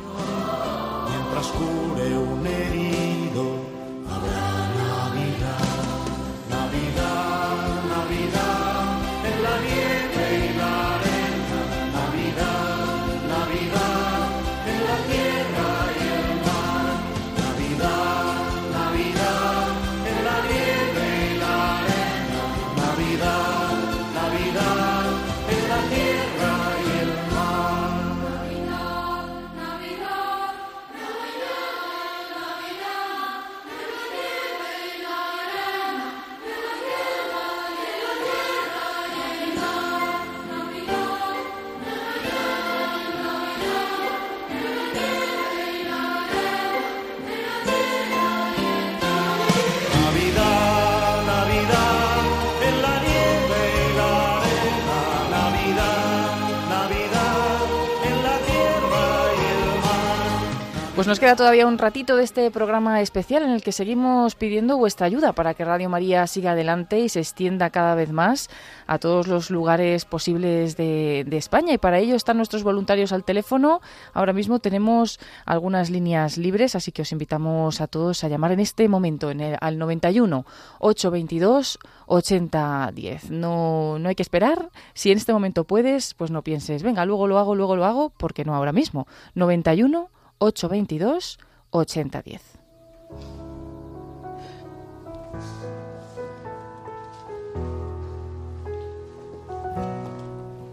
[61.05, 64.75] Pues nos queda todavía un ratito de este programa especial en el que seguimos pidiendo
[64.75, 68.49] vuestra ayuda para que Radio María siga adelante y se extienda cada vez más
[68.87, 71.73] a todos los lugares posibles de, España.
[71.73, 73.81] Y para ello están nuestros voluntarios al teléfono.
[74.15, 78.61] Ahora mismo tenemos algunas líneas libres, así que os invitamos a todos a llamar en
[78.61, 80.43] este momento en el, al 91
[80.79, 81.77] 822
[82.07, 83.29] 8010.
[83.29, 84.71] No, no hay que esperar.
[84.95, 88.11] Si en este momento puedes, pues no pienses, venga, luego lo hago, luego lo hago,
[88.17, 89.05] porque no ahora mismo.
[89.35, 90.09] 91
[90.39, 91.39] 822
[91.71, 92.41] 8010.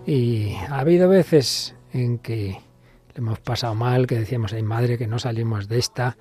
[0.07, 2.59] Y ha habido veces en que
[3.15, 6.17] le hemos pasado mal, que decíamos, ay madre, que no salimos de esta,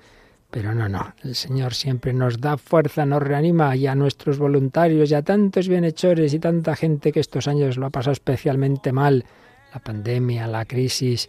[0.50, 5.10] pero no, no, el Señor siempre nos da fuerza, nos reanima y a nuestros voluntarios
[5.10, 9.24] y a tantos bienhechores y tanta gente que estos años lo ha pasado especialmente mal,
[9.72, 11.28] la pandemia, la crisis,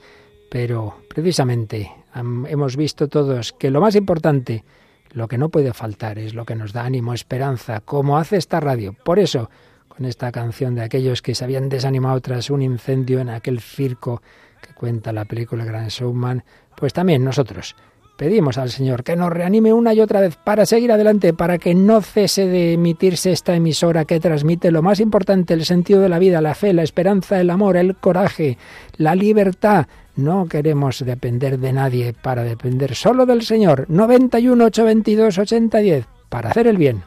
[0.49, 4.63] pero precisamente hemos visto todos que lo más importante,
[5.11, 8.59] lo que no puede faltar, es lo que nos da ánimo, esperanza, como hace esta
[8.59, 8.93] radio.
[8.93, 9.49] Por eso,
[9.87, 14.21] con esta canción de aquellos que se habían desanimado tras un incendio en aquel circo,
[14.61, 16.43] que cuenta la película Gran Showman,
[16.75, 17.75] pues también nosotros
[18.17, 21.75] pedimos al Señor que nos reanime una y otra vez para seguir adelante, para que
[21.75, 26.19] no cese de emitirse esta emisora que transmite lo más importante, el sentido de la
[26.19, 28.57] vida, la fe, la esperanza, el amor, el coraje,
[28.97, 29.87] la libertad.
[30.15, 33.85] No queremos depender de nadie para depender solo del Señor.
[33.89, 37.03] 91 822 8010 para hacer el bien.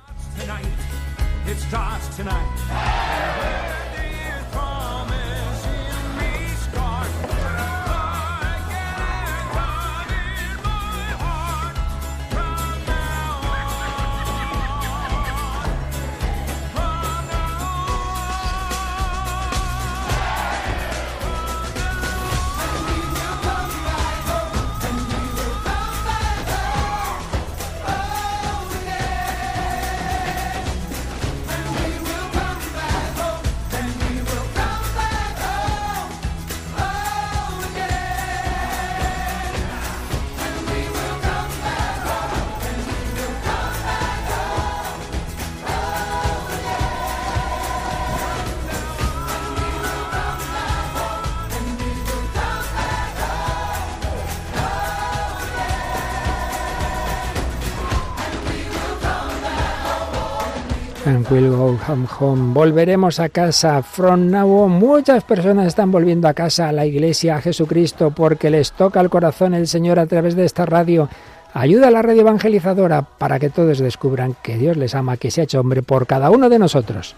[61.06, 62.52] Will Go Home Home.
[62.52, 63.80] Volveremos a casa.
[63.82, 68.72] From now muchas personas están volviendo a casa, a la iglesia, a Jesucristo, porque les
[68.72, 71.08] toca el corazón el Señor a través de esta radio.
[71.54, 75.42] Ayuda a la radio evangelizadora para que todos descubran que Dios les ama, que se
[75.42, 77.14] ha hecho hombre por cada uno de nosotros.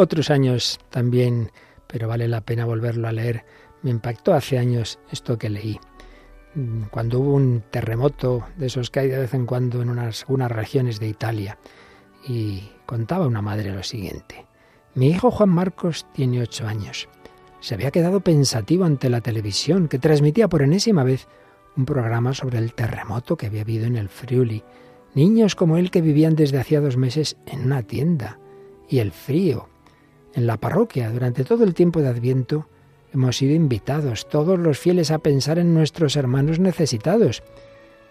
[0.00, 1.52] Otros años también,
[1.86, 3.44] pero vale la pena volverlo a leer,
[3.82, 5.78] me impactó hace años esto que leí.
[6.90, 10.50] Cuando hubo un terremoto de esos que hay de vez en cuando en unas, unas
[10.50, 11.58] regiones de Italia,
[12.26, 14.46] y contaba una madre lo siguiente.
[14.94, 17.06] Mi hijo Juan Marcos tiene ocho años.
[17.60, 21.28] Se había quedado pensativo ante la televisión que transmitía por enésima vez
[21.76, 24.64] un programa sobre el terremoto que había habido en el Friuli.
[25.14, 28.38] Niños como él que vivían desde hacía dos meses en una tienda.
[28.88, 29.68] Y el frío,
[30.34, 32.68] en la parroquia, durante todo el tiempo de Adviento,
[33.12, 37.42] hemos sido invitados todos los fieles a pensar en nuestros hermanos necesitados.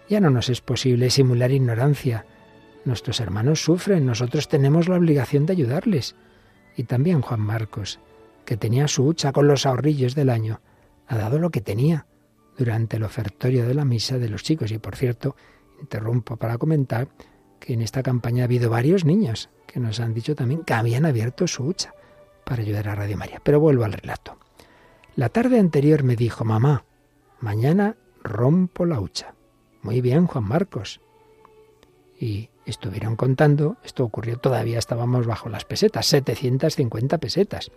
[0.08, 2.26] Ya no nos es posible simular ignorancia.
[2.84, 6.14] Nuestros hermanos sufren, nosotros tenemos la obligación de ayudarles.
[6.76, 8.00] Y también Juan Marcos,
[8.44, 10.60] que tenía su hucha con los ahorrillos del año,
[11.06, 12.06] ha dado lo que tenía
[12.58, 14.70] durante el ofertorio de la misa de los chicos.
[14.72, 15.36] Y por cierto,
[15.80, 17.08] interrumpo para comentar
[17.58, 21.06] que en esta campaña ha habido varios niños que nos han dicho también que habían
[21.06, 21.94] abierto su hucha
[22.50, 23.40] para ayudar a Radio María.
[23.44, 24.36] Pero vuelvo al relato.
[25.14, 26.84] La tarde anterior me dijo, mamá,
[27.38, 27.94] mañana
[28.24, 29.36] rompo la hucha.
[29.82, 31.00] Muy bien, Juan Marcos.
[32.18, 37.70] Y estuvieron contando, esto ocurrió todavía, estábamos bajo las pesetas, 750 pesetas.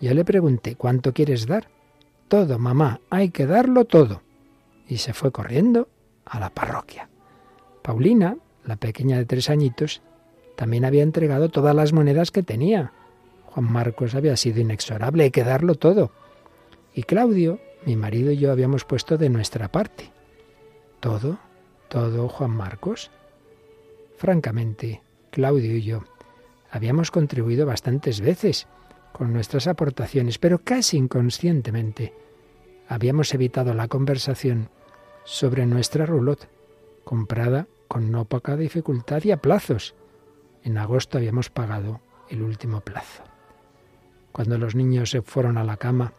[0.00, 1.68] Yo le pregunté, ¿cuánto quieres dar?
[2.28, 4.22] Todo, mamá, hay que darlo todo.
[4.88, 5.90] Y se fue corriendo
[6.24, 7.10] a la parroquia.
[7.82, 10.00] Paulina, la pequeña de tres añitos,
[10.56, 12.94] también había entregado todas las monedas que tenía.
[13.58, 16.12] Juan Marcos había sido inexorable, hay que darlo todo.
[16.94, 20.12] Y Claudio, mi marido y yo habíamos puesto de nuestra parte.
[21.00, 21.40] ¿Todo?
[21.88, 23.10] ¿Todo, Juan Marcos?
[24.16, 25.02] Francamente,
[25.32, 26.04] Claudio y yo
[26.70, 28.68] habíamos contribuido bastantes veces
[29.10, 32.14] con nuestras aportaciones, pero casi inconscientemente
[32.86, 34.70] habíamos evitado la conversación
[35.24, 36.48] sobre nuestra roulotte,
[37.02, 39.96] comprada con no poca dificultad y a plazos.
[40.62, 42.00] En agosto habíamos pagado
[42.30, 43.24] el último plazo.
[44.32, 46.12] Cuando los niños se fueron a la cama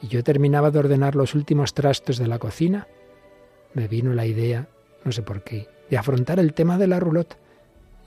[0.00, 2.86] y yo terminaba de ordenar los últimos trastos de la cocina,
[3.74, 4.68] me vino la idea,
[5.04, 7.36] no sé por qué, de afrontar el tema de la roulotte.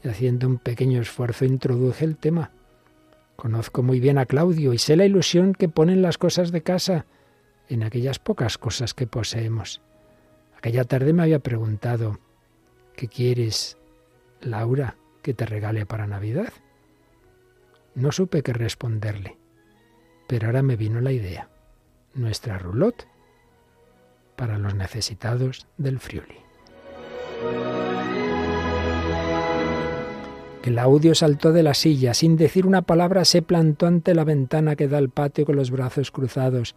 [0.03, 2.51] Y haciendo un pequeño esfuerzo introduje el tema.
[3.35, 7.05] Conozco muy bien a Claudio y sé la ilusión que ponen las cosas de casa
[7.67, 9.81] en aquellas pocas cosas que poseemos.
[10.57, 12.19] Aquella tarde me había preguntado,
[12.95, 13.77] ¿qué quieres,
[14.41, 16.51] Laura, que te regale para Navidad?
[17.99, 19.37] No supe qué responderle.
[20.25, 21.49] Pero ahora me vino la idea.
[22.13, 23.05] Nuestra roulotte
[24.37, 26.37] para los necesitados del Friuli.
[30.61, 34.87] Claudio saltó de la silla, sin decir una palabra se plantó ante la ventana que
[34.87, 36.75] da al patio con los brazos cruzados.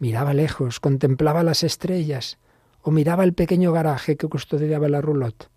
[0.00, 2.38] Miraba lejos, contemplaba las estrellas,
[2.82, 5.48] o miraba el pequeño garaje que custodiaba la roulotte.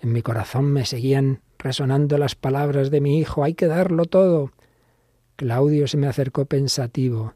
[0.00, 4.50] En mi corazón me seguían resonando las palabras de mi hijo, hay que darlo todo.
[5.36, 7.34] Claudio se me acercó pensativo.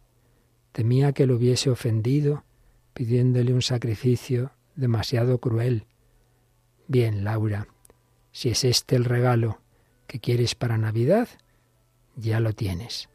[0.72, 2.45] Temía que lo hubiese ofendido,
[2.95, 5.87] pidiéndole un sacrificio demasiado cruel.
[6.89, 7.68] Bien, Laura,
[8.33, 9.61] si es este el regalo
[10.07, 11.29] que quieres para Navidad,
[12.16, 13.09] ya lo tienes.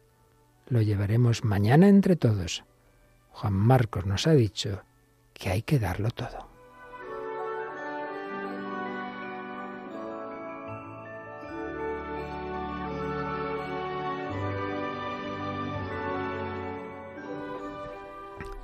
[0.67, 2.63] Lo llevaremos mañana entre todos.
[3.31, 4.83] Juan Marcos nos ha dicho
[5.33, 6.48] que hay que darlo todo.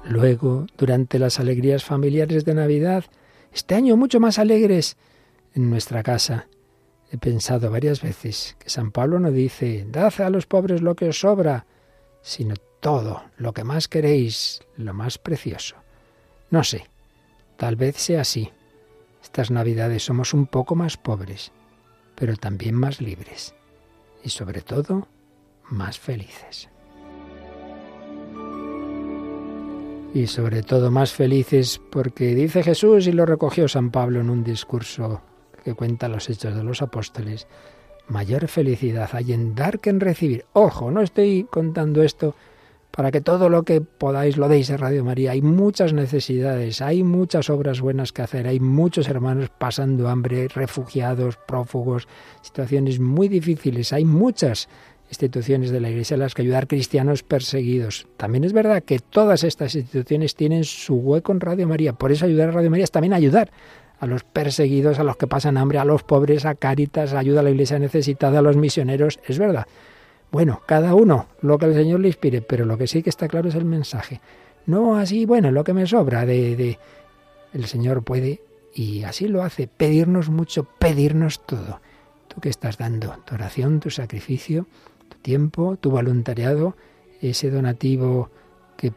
[0.07, 3.05] Luego, durante las alegrías familiares de Navidad,
[3.51, 4.97] este año mucho más alegres
[5.55, 6.47] en nuestra casa.
[7.11, 11.09] He pensado varias veces que San Pablo no dice, dad a los pobres lo que
[11.09, 11.65] os sobra,
[12.21, 15.75] sino todo, lo que más queréis, lo más precioso.
[16.51, 16.85] No sé,
[17.57, 18.51] tal vez sea así.
[19.23, 21.51] Estas Navidades somos un poco más pobres,
[22.13, 23.55] pero también más libres
[24.23, 25.07] y sobre todo
[25.69, 26.69] más felices.
[30.15, 34.45] Y sobre todo más felices porque dice Jesús y lo recogió San Pablo en un
[34.45, 35.21] discurso
[35.61, 37.47] que cuenta los hechos de los apóstoles,
[38.07, 40.45] mayor felicidad hay en dar que en recibir.
[40.53, 42.33] Ojo, no estoy contando esto
[42.91, 45.31] para que todo lo que podáis lo deis a Radio María.
[45.31, 51.37] Hay muchas necesidades, hay muchas obras buenas que hacer, hay muchos hermanos pasando hambre, refugiados,
[51.45, 52.07] prófugos,
[52.41, 54.69] situaciones muy difíciles, hay muchas
[55.09, 58.07] instituciones de la Iglesia a las que ayudar cristianos perseguidos.
[58.17, 61.93] También es verdad que todas estas instituciones tienen su hueco en Radio María.
[61.93, 63.51] Por eso ayudar a Radio María es también ayudar
[63.99, 67.43] a los perseguidos, a los que pasan hambre, a los pobres, a Cáritas, ayuda a
[67.43, 69.19] la Iglesia necesitada, a los misioneros.
[69.27, 69.67] Es verdad.
[70.31, 73.27] Bueno, cada uno lo que el Señor le inspire, pero lo que sí que está
[73.27, 74.21] claro es el mensaje.
[74.65, 76.77] No así, bueno, lo que me sobra de,
[77.53, 78.41] el Señor puede
[78.73, 81.79] y así lo hace, pedirnos mucho, pedirnos todo.
[82.27, 84.67] Tú que estás dando tu oración, tu sacrificio,
[85.25, 86.75] tiempo, tu voluntariado,
[87.19, 88.29] ese donativo
[88.77, 88.93] que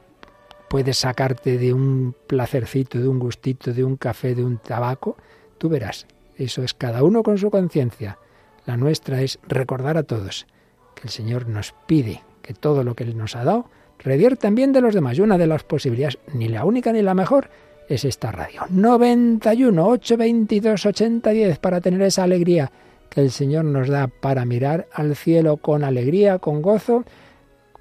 [0.68, 5.16] puedes sacarte de un placercito, de un gustito, de un café, de un tabaco,
[5.56, 6.06] tú verás.
[6.36, 8.18] Eso es cada uno con su conciencia.
[8.66, 10.46] La nuestra es recordar a todos
[10.94, 14.72] que el Señor nos pide que todo lo que Él nos ha dado revierta también
[14.72, 15.16] de los demás.
[15.16, 17.48] Y una de las posibilidades, ni la única ni la mejor,
[17.88, 18.66] es esta radio.
[18.68, 22.70] 91 822 8010 para tener esa alegría
[23.18, 27.04] el Señor nos da para mirar al cielo con alegría, con gozo,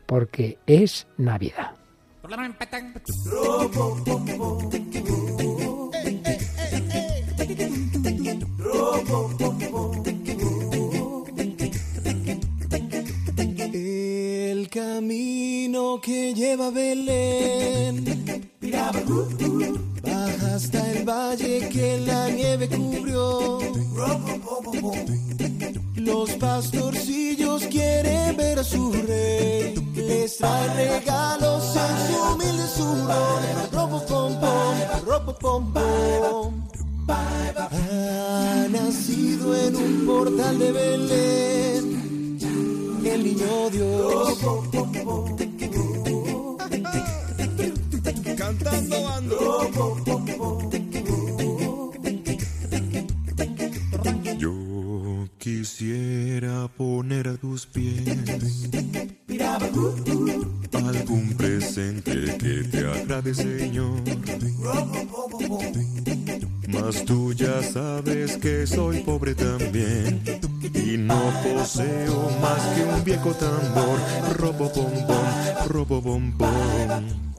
[0.08, 1.76] porque es Navidad.
[13.74, 18.06] El camino que lleva Belén
[20.58, 23.60] hasta el valle que la nieve cubrió.
[25.96, 29.76] Los pastorcillos quieren ver a su rey.
[29.94, 33.40] Les trae regalos en su humilde suro.
[33.72, 34.34] Robo pom
[35.06, 35.74] robo pom.
[37.08, 42.40] Ha nacido en un portal de Belén.
[43.06, 45.47] El niño Dios.
[48.64, 49.58] Cantando ando.
[55.40, 58.04] Quisiera poner a tus pies
[60.74, 64.02] algún presente que te agrade, Señor.
[66.68, 70.22] Mas tú ya sabes que soy pobre también
[70.74, 74.00] y no poseo más que un viejo tambor.
[74.38, 77.37] Robo bom bom, robo bom bom.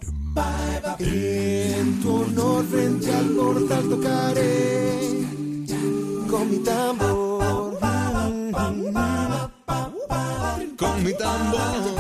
[0.99, 4.99] En tu honor frente al portal tocaré
[6.29, 7.79] con mi tambor.
[10.77, 11.99] Con mi tambor.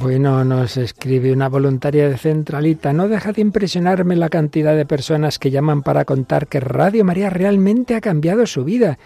[0.00, 2.92] Bueno, nos escribe una voluntaria de Centralita.
[2.92, 7.30] No deja de impresionarme la cantidad de personas que llaman para contar que Radio María
[7.30, 8.96] realmente ha cambiado su vida,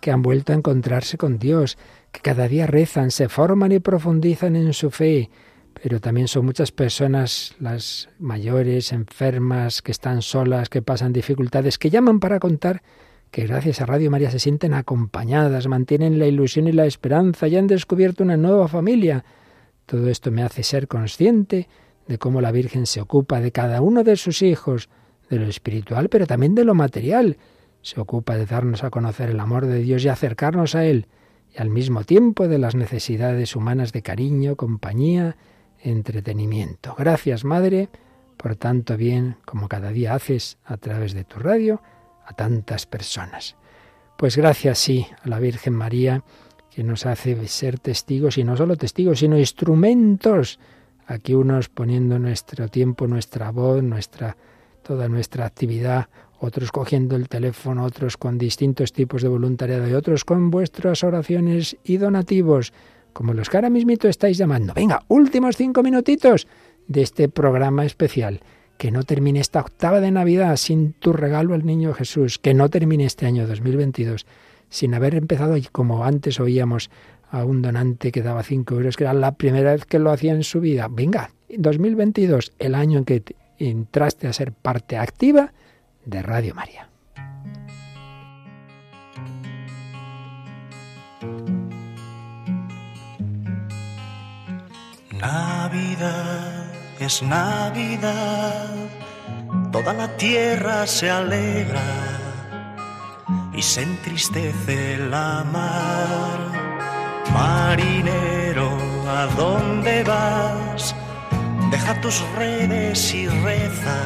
[0.00, 1.78] que han vuelto a encontrarse con Dios,
[2.10, 5.30] que cada día rezan, se forman y profundizan en su fe.
[5.80, 11.90] Pero también son muchas personas, las mayores, enfermas, que están solas, que pasan dificultades, que
[11.90, 12.82] llaman para contar
[13.30, 17.56] que gracias a Radio María se sienten acompañadas, mantienen la ilusión y la esperanza y
[17.56, 19.24] han descubierto una nueva familia
[19.90, 21.66] todo esto me hace ser consciente
[22.06, 24.88] de cómo la Virgen se ocupa de cada uno de sus hijos,
[25.28, 27.38] de lo espiritual, pero también de lo material.
[27.82, 31.08] Se ocupa de darnos a conocer el amor de Dios y acercarnos a Él,
[31.52, 35.36] y al mismo tiempo de las necesidades humanas de cariño, compañía,
[35.80, 36.94] entretenimiento.
[36.96, 37.88] Gracias, Madre,
[38.36, 41.82] por tanto bien como cada día haces a través de tu radio
[42.24, 43.56] a tantas personas.
[44.16, 46.22] Pues gracias, sí, a la Virgen María,
[46.74, 50.58] que nos hace ser testigos, y no solo testigos, sino instrumentos.
[51.06, 54.36] Aquí unos poniendo nuestro tiempo, nuestra voz, nuestra
[54.82, 56.08] toda nuestra actividad,
[56.40, 61.76] otros cogiendo el teléfono, otros con distintos tipos de voluntariado y otros con vuestras oraciones
[61.84, 62.72] y donativos,
[63.12, 64.72] como los que ahora mismito estáis llamando.
[64.74, 66.46] Venga, últimos cinco minutitos
[66.88, 68.40] de este programa especial.
[68.78, 72.38] Que no termine esta octava de Navidad sin tu regalo al Niño Jesús.
[72.38, 74.24] Que no termine este año 2022
[74.70, 76.90] sin haber empezado, como antes oíamos
[77.30, 80.32] a un donante que daba cinco euros, que era la primera vez que lo hacía
[80.32, 80.88] en su vida.
[80.90, 83.22] Venga, 2022, el año en que
[83.58, 85.52] entraste a ser parte activa
[86.04, 86.88] de Radio María.
[95.20, 98.74] Navidad es Navidad,
[99.70, 102.19] toda la tierra se alegra
[103.52, 106.38] y se entristece la mar.
[107.32, 108.70] Marinero,
[109.08, 110.94] ¿a dónde vas?
[111.70, 113.98] Deja tus redes y reza.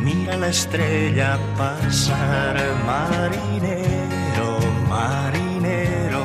[0.00, 6.24] Mira la estrella pasar, marinero, marinero.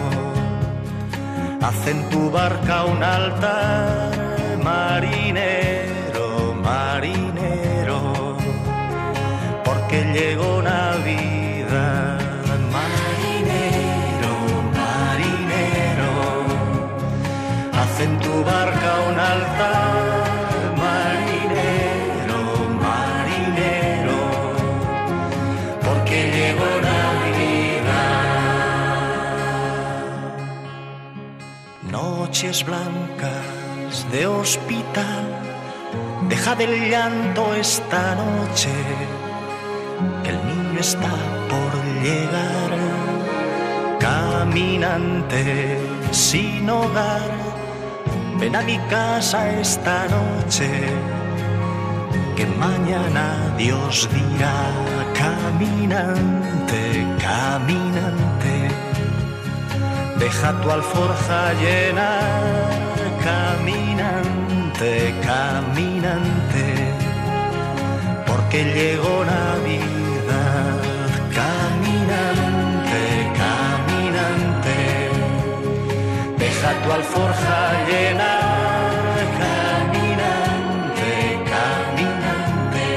[1.61, 8.37] Haz en tu barca un altar, marinero, marinero.
[9.63, 11.42] Porque llegó Navidad,
[18.45, 22.41] Barca un altar, marinero,
[22.83, 24.19] marinero,
[25.85, 28.03] porque llegó Navidad.
[31.89, 35.25] Noches blancas de hospital,
[36.27, 38.71] deja del llanto esta noche,
[40.23, 41.13] que el niño está
[41.51, 41.71] por
[42.03, 42.71] llegar,
[43.99, 45.79] caminante
[46.11, 47.52] sin hogar
[48.43, 50.69] Ven a mi casa esta noche,
[52.35, 53.25] que mañana
[53.57, 54.57] Dios dirá,
[55.21, 56.81] caminante,
[57.25, 58.55] caminante,
[60.19, 62.11] deja tu alforja llena,
[63.29, 66.65] caminante, caminante,
[68.27, 70.81] porque llegó Navidad,
[71.33, 71.82] caminante,
[76.83, 78.33] tu alforja llena,
[79.39, 81.11] caminante,
[81.53, 82.89] caminante,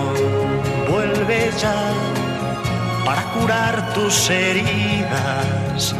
[0.90, 1.80] vuelve ya
[3.04, 5.94] para curar tus heridas,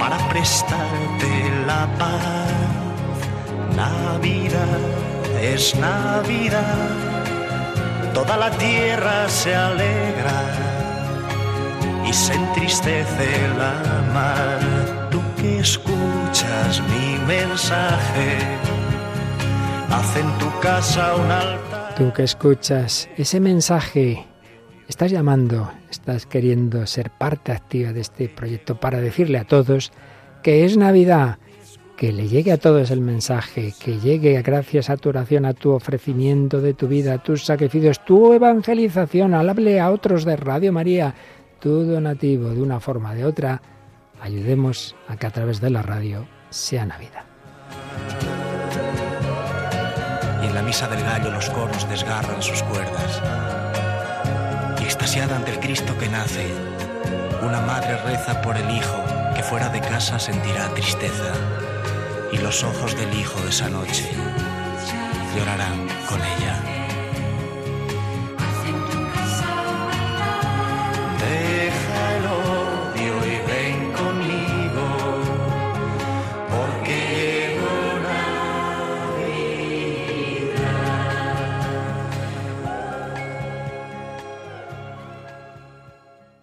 [0.00, 1.30] para prestarte
[1.66, 2.52] la paz.
[3.76, 4.80] Navidad
[5.40, 7.15] es Navidad
[8.16, 10.40] toda la tierra se alegra
[12.08, 13.74] y se entristece la
[14.14, 15.10] mar.
[15.10, 18.38] Tú que escuchas mi mensaje,
[19.90, 21.94] haz en tu casa un altar.
[21.94, 24.24] Tú que escuchas ese mensaje,
[24.88, 29.92] estás llamando, estás queriendo ser parte activa de este proyecto para decirle a todos
[30.42, 31.36] que es Navidad
[31.96, 35.70] que le llegue a todos el mensaje, que llegue gracias a tu oración, a tu
[35.70, 40.72] ofrecimiento de tu vida, a tus sacrificios, tu evangelización, al hable a otros de Radio
[40.72, 41.14] María,
[41.58, 43.62] tu donativo de una forma o de otra,
[44.20, 47.24] ayudemos a que a través de la radio sea Navidad.
[50.42, 53.22] Y en la misa del gallo los coros desgarran sus cuerdas.
[54.80, 56.46] Y extasiada ante el Cristo que nace,
[57.42, 59.02] una madre reza por el hijo
[59.34, 61.32] que fuera de casa sentirá tristeza
[62.36, 64.10] y los ojos del hijo de esa noche
[65.36, 66.75] llorarán con ella.